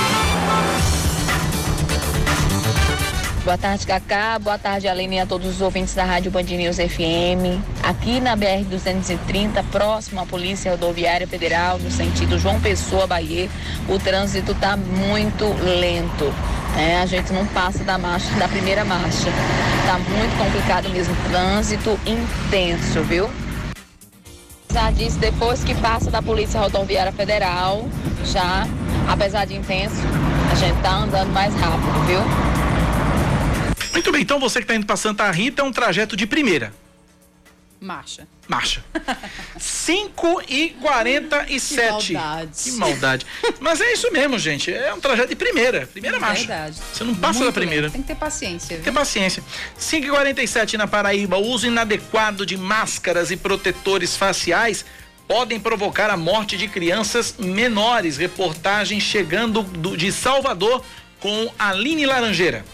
[3.45, 4.39] Boa tarde, Cacá.
[4.39, 7.61] Boa tarde, Aline, a todos os ouvintes da Rádio Band News FM.
[7.83, 13.51] Aqui na BR-230, próximo à Polícia Rodoviária Federal, no sentido João Pessoa, Bahia,
[13.89, 16.33] o trânsito está muito lento.
[16.77, 17.03] Né?
[17.03, 19.29] A gente não passa da marcha, da primeira marcha.
[19.81, 23.29] Está muito complicado mesmo, trânsito intenso, viu?
[24.71, 27.89] Apesar disso, depois que passa da Polícia Rodoviária Federal,
[28.25, 28.69] já,
[29.09, 29.97] apesar de intenso,
[30.53, 32.52] a gente tá andando mais rápido, viu?
[33.93, 36.73] Muito bem, então você que está indo para Santa Rita é um trajeto de primeira.
[37.83, 38.29] Marcha.
[38.49, 38.85] Marcha.
[39.59, 42.07] 5 e 47.
[42.07, 42.63] Que maldade.
[42.63, 43.27] Que maldade.
[43.61, 44.73] Mas é isso mesmo, gente.
[44.73, 45.87] É um trajeto de primeira.
[45.89, 46.47] Primeira é marcha.
[46.47, 46.81] Verdade.
[46.93, 47.83] Você não passa Muito da primeira.
[47.87, 47.93] Lento.
[47.93, 48.69] Tem que ter paciência.
[48.69, 49.43] Tem que ter paciência.
[49.77, 51.39] 5 e 47 na Paraíba.
[51.39, 54.85] O uso inadequado de máscaras e protetores faciais
[55.27, 58.17] podem provocar a morte de crianças menores.
[58.17, 60.85] Reportagem chegando do, de Salvador
[61.19, 62.65] com Aline Laranjeira.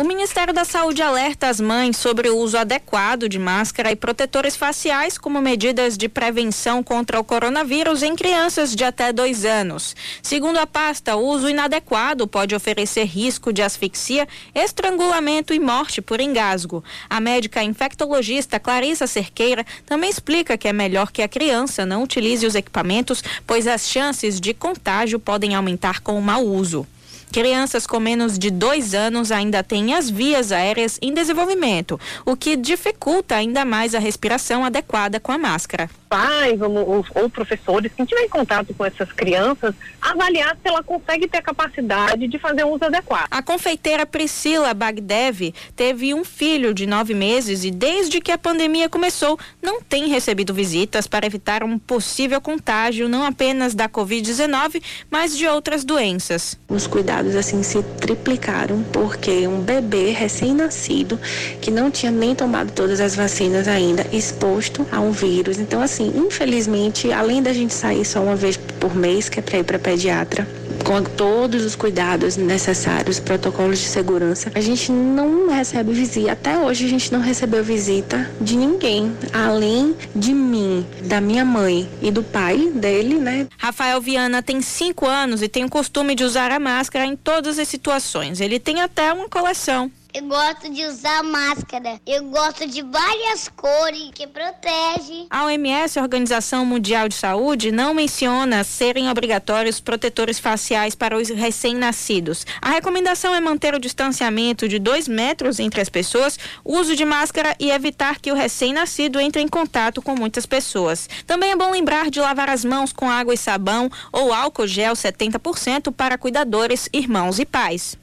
[0.00, 4.56] O Ministério da Saúde alerta as mães sobre o uso adequado de máscara e protetores
[4.56, 9.94] faciais como medidas de prevenção contra o coronavírus em crianças de até dois anos.
[10.22, 16.18] Segundo a pasta, o uso inadequado pode oferecer risco de asfixia, estrangulamento e morte por
[16.18, 16.82] engasgo.
[17.10, 22.46] A médica infectologista Clarissa Cerqueira também explica que é melhor que a criança não utilize
[22.46, 26.86] os equipamentos, pois as chances de contágio podem aumentar com o mau uso.
[27.32, 32.56] Crianças com menos de dois anos ainda têm as vias aéreas em desenvolvimento, o que
[32.56, 38.22] dificulta ainda mais a respiração adequada com a máscara pais ou, ou, professores, quem tiver
[38.22, 42.72] em contato com essas crianças, avaliar se ela consegue ter a capacidade de fazer um
[42.72, 43.28] uso adequado.
[43.30, 48.88] A confeiteira Priscila Bagdev teve um filho de nove meses e desde que a pandemia
[48.88, 55.36] começou não tem recebido visitas para evitar um possível contágio não apenas da Covid-19, mas
[55.36, 56.58] de outras doenças.
[56.68, 61.20] Os cuidados assim se triplicaram porque um bebê recém-nascido
[61.60, 65.99] que não tinha nem tomado todas as vacinas ainda exposto a um vírus, então assim
[66.00, 69.64] assim, infelizmente, além da gente sair só uma vez por mês, que é para ir
[69.64, 70.48] para pediatra,
[70.84, 76.32] com todos os cuidados necessários, protocolos de segurança, a gente não recebe visita.
[76.32, 81.88] Até hoje a gente não recebeu visita de ninguém, além de mim, da minha mãe
[82.00, 83.46] e do pai dele, né?
[83.58, 87.58] Rafael Viana tem cinco anos e tem o costume de usar a máscara em todas
[87.58, 88.40] as situações.
[88.40, 89.90] Ele tem até uma coleção.
[90.12, 92.00] Eu gosto de usar máscara.
[92.04, 95.26] Eu gosto de várias cores que protege.
[95.30, 102.44] A OMS, Organização Mundial de Saúde, não menciona serem obrigatórios protetores faciais para os recém-nascidos.
[102.60, 107.54] A recomendação é manter o distanciamento de dois metros entre as pessoas, uso de máscara
[107.60, 111.08] e evitar que o recém-nascido entre em contato com muitas pessoas.
[111.24, 114.94] Também é bom lembrar de lavar as mãos com água e sabão ou álcool gel
[114.94, 117.96] 70% para cuidadores, irmãos e pais.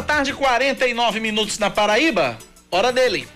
[0.00, 2.38] Da tarde, 49 minutos na Paraíba.
[2.70, 3.28] Hora dele.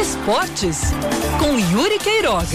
[0.00, 0.92] Esportes
[1.40, 2.46] com Yuri Queiroga.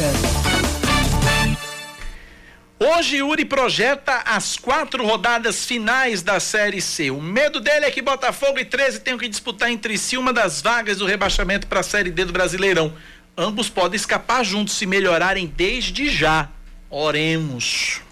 [2.80, 7.12] Hoje Yuri projeta as quatro rodadas finais da Série C.
[7.12, 10.62] O medo dele é que Botafogo e 13 tenham que disputar entre si uma das
[10.62, 12.94] vagas do rebaixamento para a Série D do Brasileirão.
[13.38, 16.48] Ambos podem escapar juntos se melhorarem desde já.
[16.90, 18.07] Oremos.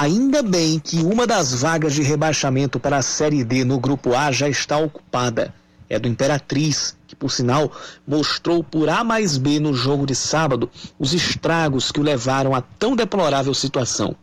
[0.00, 4.30] Ainda bem que uma das vagas de rebaixamento para a Série D no Grupo A
[4.30, 5.52] já está ocupada.
[5.88, 7.72] É do Imperatriz, que por sinal
[8.06, 10.70] mostrou por A mais B no jogo de sábado
[11.00, 14.14] os estragos que o levaram a tão deplorável situação.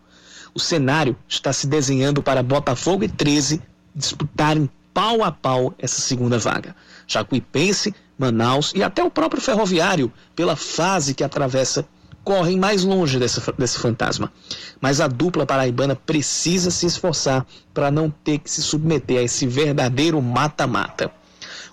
[0.54, 3.62] O cenário está se desenhando para Botafogo e 13
[3.94, 6.74] disputarem pau a pau essa segunda vaga.
[7.06, 11.86] Jacuipense, Manaus e até o próprio Ferroviário, pela fase que atravessa
[12.26, 14.34] correm mais longe dessa, desse fantasma.
[14.82, 19.46] Mas a dupla paraibana precisa se esforçar para não ter que se submeter a esse
[19.46, 21.12] verdadeiro mata-mata.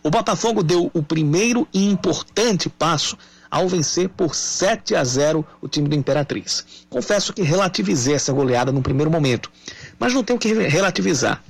[0.02, 3.16] O Botafogo deu o primeiro e importante passo
[3.50, 6.64] ao vencer por 7 a 0 o time do Imperatriz.
[6.88, 9.50] Confesso que relativizei essa goleada no primeiro momento,
[9.98, 11.42] mas não tenho que relativizar.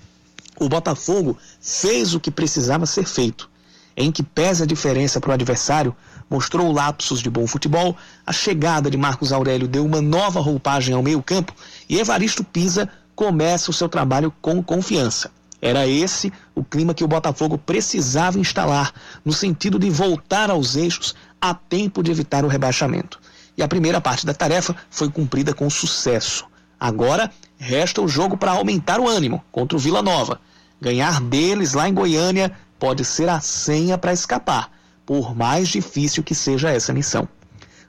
[0.60, 3.50] O Botafogo fez o que precisava ser feito.
[3.96, 5.94] Em que pese a diferença para o adversário,
[6.32, 7.94] mostrou lapsos de bom futebol,
[8.26, 11.54] a chegada de Marcos Aurélio deu uma nova roupagem ao meio-campo
[11.86, 15.30] e Evaristo Pisa começa o seu trabalho com confiança.
[15.60, 21.14] Era esse o clima que o Botafogo precisava instalar, no sentido de voltar aos eixos
[21.38, 23.20] a tempo de evitar o rebaixamento.
[23.54, 26.46] E a primeira parte da tarefa foi cumprida com sucesso.
[26.80, 30.40] Agora resta o jogo para aumentar o ânimo contra o Vila Nova.
[30.80, 34.70] Ganhar deles lá em Goiânia pode ser a senha para escapar,
[35.04, 37.28] por mais difícil que seja essa missão.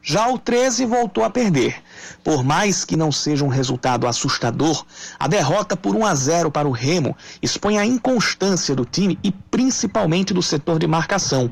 [0.05, 1.81] Já o 13 voltou a perder.
[2.25, 4.85] Por mais que não seja um resultado assustador,
[5.17, 9.31] a derrota por 1 a 0 para o Remo expõe a inconstância do time e
[9.31, 11.49] principalmente do setor de marcação.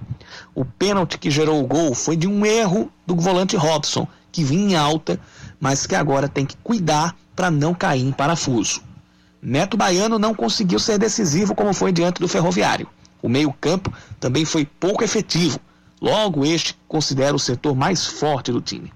[0.53, 4.72] O pênalti que gerou o gol foi de um erro do volante Robson, que vinha
[4.72, 5.18] em alta,
[5.57, 8.82] mas que agora tem que cuidar para não cair em parafuso.
[9.41, 12.88] Neto Baiano não conseguiu ser decisivo como foi diante do Ferroviário.
[13.22, 15.59] O meio-campo também foi pouco efetivo
[16.01, 18.91] Logo, este considera o setor mais forte do time.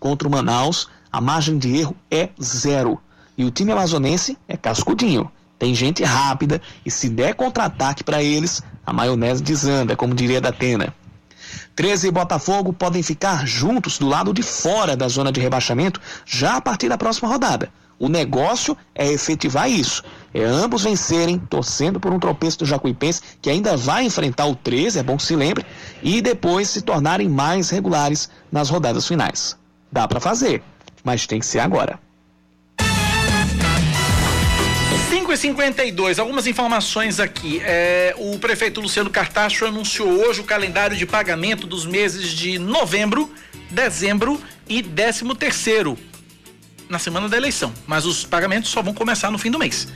[0.00, 3.00] Contra o Manaus, a margem de erro é zero.
[3.38, 5.30] E o time amazonense é cascudinho.
[5.56, 10.48] Tem gente rápida e se der contra-ataque para eles, a maionese desanda, como diria da
[10.48, 10.92] Atena.
[11.76, 16.56] 13 e Botafogo podem ficar juntos do lado de fora da zona de rebaixamento já
[16.56, 17.70] a partir da próxima rodada.
[18.00, 20.02] O negócio é efetivar isso.
[20.32, 24.98] É ambos vencerem, torcendo por um tropeço do Jacuipense, que ainda vai enfrentar o 13,
[24.98, 25.66] é bom que se lembre,
[26.02, 29.54] e depois se tornarem mais regulares nas rodadas finais.
[29.92, 30.62] Dá para fazer,
[31.04, 32.00] mas tem que ser agora.
[35.10, 37.60] 5 e 52 algumas informações aqui.
[37.62, 43.30] É, o prefeito Luciano Cartacho anunciou hoje o calendário de pagamento dos meses de novembro,
[43.70, 45.98] dezembro e décimo terceiro
[46.90, 49.86] na semana da eleição, mas os pagamentos só vão começar no fim do mês.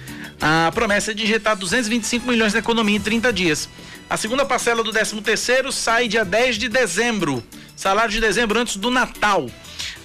[0.41, 3.69] A promessa é de injetar 225 milhões na economia em 30 dias.
[4.09, 7.43] A segunda parcela do 13 terceiro sai dia 10 de dezembro.
[7.75, 9.51] Salário de dezembro antes do Natal.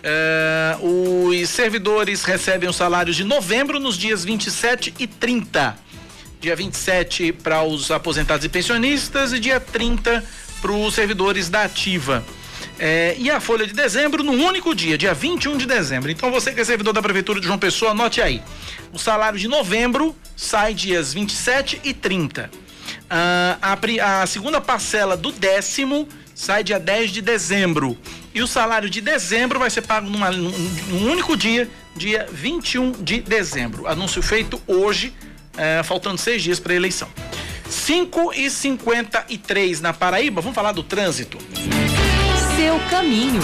[0.02, 5.78] É, os servidores recebem os salários de novembro nos dias 27 e 30.
[6.42, 10.24] Dia 27 para os aposentados e pensionistas e dia 30
[10.62, 12.24] para os servidores da ativa.
[12.80, 16.10] É, e a folha de dezembro no único dia, dia 21 de dezembro.
[16.10, 18.42] Então você que é servidor da Prefeitura de João Pessoa, anote aí.
[18.94, 22.50] O salário de novembro sai dias 27 e 30.
[23.10, 27.98] Ah, a, a segunda parcela do décimo sai dia 10 de dezembro.
[28.34, 30.50] E o salário de dezembro vai ser pago numa, num,
[30.88, 33.88] num único dia, dia 21 de dezembro.
[33.88, 35.14] Anúncio feito hoje,
[35.58, 37.10] é, faltando seis dias para a eleição.
[37.70, 41.38] 5 e 53 na Paraíba, vamos falar do trânsito
[42.60, 43.40] seu caminho.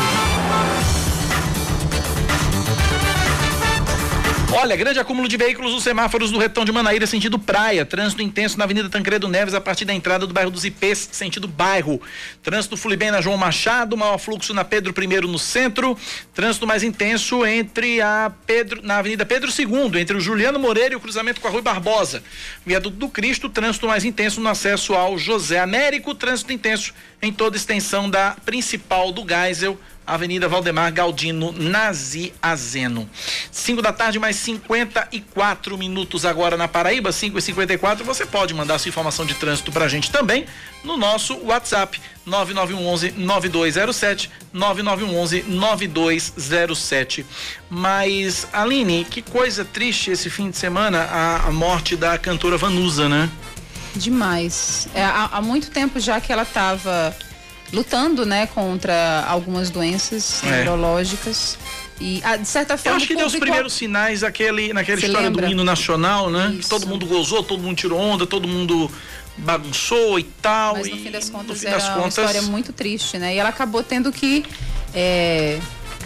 [4.57, 7.85] Olha, grande acúmulo de veículos nos semáforos do Retão de Manaíra, sentido praia.
[7.85, 11.45] Trânsito intenso na Avenida Tancredo Neves, a partir da entrada do bairro dos Ipês, sentido
[11.45, 12.01] bairro.
[12.41, 15.97] Trânsito flui bem na João Machado, maior fluxo na Pedro I no centro.
[16.33, 20.95] Trânsito mais intenso entre a Pedro, na Avenida Pedro II, entre o Juliano Moreira e
[20.95, 22.23] o cruzamento com a Rui Barbosa.
[22.65, 26.15] Viaduto do Cristo, trânsito mais intenso no acesso ao José Américo.
[26.15, 33.09] Trânsito intenso em toda a extensão da principal do Geisel Avenida Valdemar Galdino, Nazi Azeno.
[33.51, 38.79] 5 da tarde, mais 54 minutos agora na Paraíba, 5 e 54 Você pode mandar
[38.79, 40.45] sua informação de trânsito pra gente também
[40.83, 47.25] no nosso WhatsApp 9911 9207 9911 9207.
[47.69, 53.09] Mas, Aline, que coisa triste esse fim de semana a, a morte da cantora Vanusa,
[53.09, 53.29] né?
[53.95, 54.87] Demais.
[54.93, 57.15] É, há, há muito tempo já que ela estava
[57.75, 60.63] lutando, né, contra algumas doenças é.
[60.63, 61.57] neurológicas.
[61.99, 62.91] E, ah, de certa forma.
[62.91, 65.45] Eu acho que deu os primeiros sinais aquele, naquela Você história lembra?
[65.45, 66.49] do hino nacional, né?
[66.51, 66.61] Isso.
[66.61, 68.91] Que todo mundo gozou, todo mundo tirou onda, todo mundo
[69.37, 70.75] bagunçou e tal.
[70.75, 72.17] Mas no fim das contas fim era das contas...
[72.17, 73.35] uma história muito triste, né?
[73.35, 74.45] E ela acabou tendo que
[74.93, 75.59] é,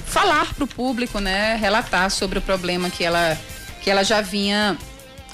[0.06, 1.56] falar para o público, né?
[1.56, 3.40] Relatar sobre o problema que ela,
[3.82, 4.78] que ela já vinha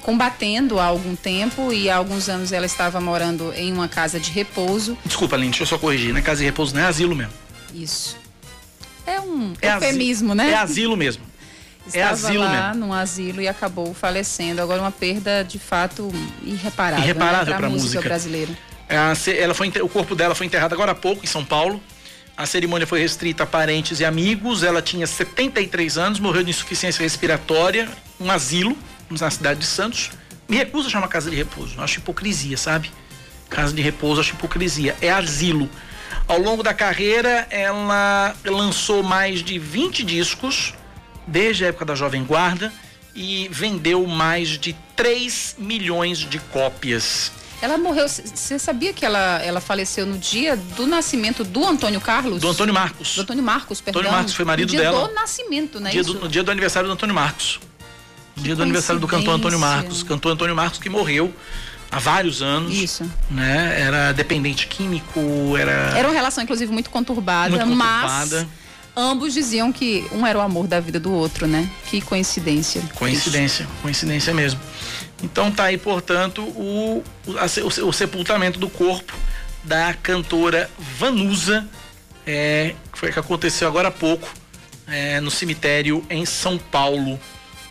[0.06, 4.30] combatendo há algum tempo e há alguns anos ela estava morando em uma casa de
[4.30, 4.96] repouso.
[5.04, 7.34] Desculpa, Aline, deixa eu só corrigir, não é casa de repouso, não é asilo mesmo.
[7.74, 8.16] Isso.
[9.08, 10.52] É um é eufemismo, asilo, né?
[10.52, 11.24] É asilo mesmo.
[11.94, 12.86] É estava é asilo lá mesmo.
[12.88, 14.60] num asilo e acabou falecendo.
[14.60, 16.12] Agora uma perda de fato
[16.44, 16.98] irreparável.
[16.98, 17.58] Né, irreparável né?
[17.60, 18.52] para a música, música brasileira.
[18.90, 21.80] É, ela foi, o corpo dela foi enterrado agora há pouco em São Paulo.
[22.36, 24.64] A cerimônia foi restrita a parentes e amigos.
[24.64, 27.88] Ela tinha 73 anos, morreu de insuficiência respiratória,
[28.20, 28.76] um asilo
[29.10, 30.12] na cidade de Santos.
[30.48, 31.82] Me recuso a chamar casa de repouso.
[31.82, 32.92] Acho hipocrisia, sabe?
[33.50, 35.70] casa de repouso, acho hipocrisia, é asilo.
[36.28, 40.74] Ao longo da carreira, ela lançou mais de 20 discos,
[41.28, 42.74] desde a época da Jovem Guarda,
[43.14, 47.32] e vendeu mais de 3 milhões de cópias.
[47.62, 48.08] Ela morreu.
[48.08, 52.42] Você sabia que ela, ela faleceu no dia do nascimento do Antônio Carlos?
[52.42, 53.16] Do Antônio Marcos.
[53.16, 54.02] Do Antônio Marcos, perdão.
[54.02, 55.08] Antônio Marcos foi marido no dia dela.
[55.08, 55.90] do nascimento, né?
[55.92, 57.60] Dia do, no dia do aniversário do Antônio Marcos.
[58.38, 60.04] Dia do aniversário do cantor Antônio Marcos.
[60.04, 61.34] Cantor Antônio Marcos que morreu
[61.92, 62.76] há vários anos.
[62.76, 63.10] Isso.
[63.30, 63.82] Né?
[63.82, 65.20] Era dependente químico,
[65.58, 65.98] era.
[65.98, 68.48] Era uma relação, inclusive, muito conturbada, muito mas conturbada.
[68.96, 71.70] ambos diziam que um era o amor da vida do outro, né?
[71.86, 72.82] Que coincidência.
[72.96, 74.60] Coincidência, coincidência mesmo.
[75.24, 79.14] Então tá aí, portanto, o, o, o, o sepultamento do corpo
[79.64, 80.70] da cantora
[81.00, 81.66] Vanusa,
[82.28, 84.30] é, que foi que aconteceu agora há pouco,
[84.88, 87.20] é, no cemitério em São Paulo.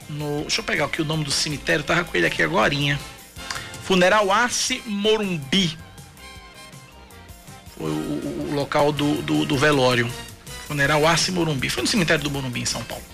[0.09, 2.99] No, deixa eu pegar aqui o nome do cemitério, tava com ele aqui agorinha.
[3.85, 5.77] Funeral Arce Morumbi.
[7.77, 10.11] Foi o, o local do, do, do velório.
[10.67, 11.69] Funeral Arce Morumbi.
[11.69, 13.05] Foi no cemitério do Morumbi, em São Paulo.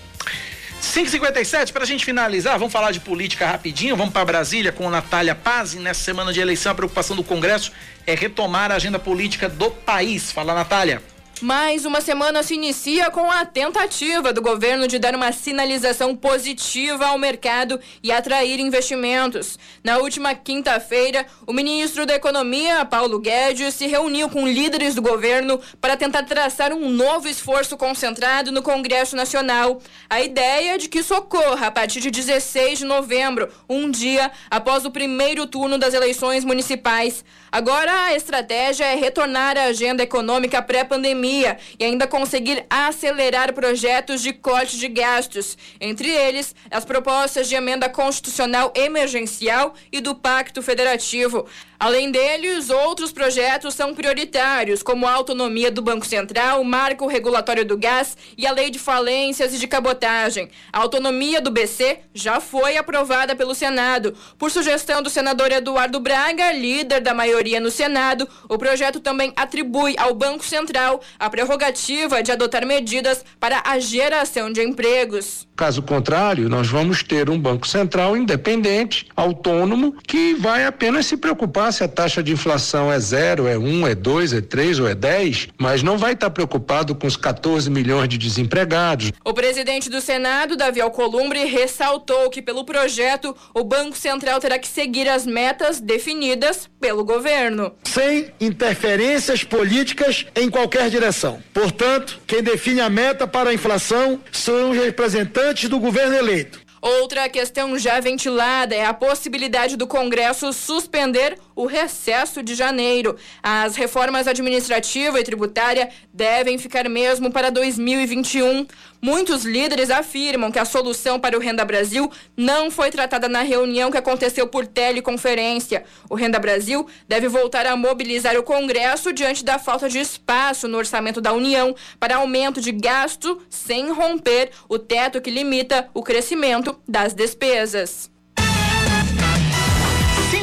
[0.81, 5.35] 557 para a gente finalizar, vamos falar de política rapidinho, vamos para Brasília com Natália
[5.35, 5.75] Paz.
[5.75, 7.71] Nessa semana de eleição, a preocupação do Congresso
[8.05, 10.31] é retomar a agenda política do país.
[10.31, 11.01] Fala, Natália.
[11.41, 17.07] Mais uma semana se inicia com a tentativa do governo de dar uma sinalização positiva
[17.07, 19.57] ao mercado e atrair investimentos.
[19.83, 25.59] Na última quinta-feira, o ministro da Economia, Paulo Guedes, se reuniu com líderes do governo
[25.81, 29.81] para tentar traçar um novo esforço concentrado no Congresso Nacional.
[30.07, 34.31] A ideia é de que isso ocorra a partir de 16 de novembro, um dia
[34.47, 37.25] após o primeiro turno das eleições municipais.
[37.51, 44.31] Agora a estratégia é retornar à agenda econômica pré-pandemia e ainda conseguir acelerar projetos de
[44.31, 51.45] corte de gastos, entre eles as propostas de emenda constitucional emergencial e do Pacto Federativo.
[51.81, 57.65] Além deles, outros projetos são prioritários, como a autonomia do Banco Central, o marco regulatório
[57.65, 60.47] do gás e a lei de falências e de cabotagem.
[60.71, 64.13] A autonomia do BC já foi aprovada pelo Senado.
[64.37, 69.95] Por sugestão do senador Eduardo Braga, líder da maioria no Senado, o projeto também atribui
[69.97, 75.47] ao Banco Central a prerrogativa de adotar medidas para a geração de empregos.
[75.55, 81.70] Caso contrário, nós vamos ter um Banco Central independente, autônomo, que vai apenas se preocupar
[81.71, 84.95] se a taxa de inflação é zero, é um, é dois, é três ou é
[84.95, 89.11] dez, mas não vai estar preocupado com os 14 milhões de desempregados.
[89.23, 94.67] O presidente do Senado, Davi Alcolumbre, ressaltou que pelo projeto o Banco Central terá que
[94.67, 97.73] seguir as metas definidas pelo governo.
[97.83, 101.41] Sem interferências políticas em qualquer direção.
[101.53, 106.70] Portanto, quem define a meta para a inflação são os representantes do governo eleito.
[106.81, 113.15] Outra questão já ventilada é a possibilidade do Congresso suspender o recesso de janeiro.
[113.43, 118.65] As reformas administrativa e tributária devem ficar mesmo para 2021.
[119.01, 123.89] Muitos líderes afirmam que a solução para o Renda Brasil não foi tratada na reunião
[123.89, 125.83] que aconteceu por teleconferência.
[126.07, 130.77] O Renda Brasil deve voltar a mobilizar o Congresso diante da falta de espaço no
[130.77, 136.79] orçamento da União para aumento de gasto sem romper o teto que limita o crescimento
[136.87, 138.10] das despesas.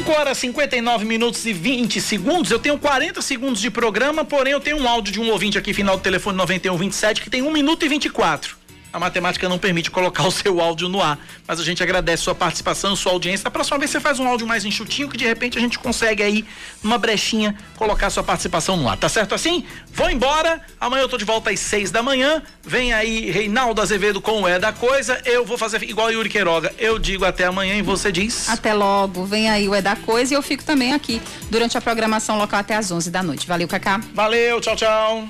[0.09, 2.51] 5 horas 59 minutos e 20 segundos.
[2.51, 5.75] Eu tenho 40 segundos de programa, porém eu tenho um áudio de um ouvinte aqui,
[5.75, 8.58] final do telefone 9127, que tem 1 minuto e 24.
[8.93, 12.34] A matemática não permite colocar o seu áudio no ar, mas a gente agradece sua
[12.34, 13.45] participação, sua audiência.
[13.45, 16.22] Da próxima vez você faz um áudio mais enxutinho, que de repente a gente consegue
[16.22, 16.45] aí,
[16.82, 18.97] numa brechinha, colocar sua participação no ar.
[18.97, 19.64] Tá certo assim?
[19.93, 20.61] Vou embora.
[20.80, 22.43] Amanhã eu tô de volta às 6 da manhã.
[22.62, 25.20] Vem aí Reinaldo Azevedo com o É da Coisa.
[25.24, 26.74] Eu vou fazer igual Yuri Queiroga.
[26.78, 28.49] Eu digo até amanhã e você diz.
[28.49, 29.24] Até logo.
[29.24, 31.20] Vem aí o É da Coisa e eu fico também aqui
[31.51, 33.47] durante a programação local até às 11 da noite.
[33.47, 34.01] Valeu, Cacá.
[34.14, 35.26] Valeu, tchau, tchau.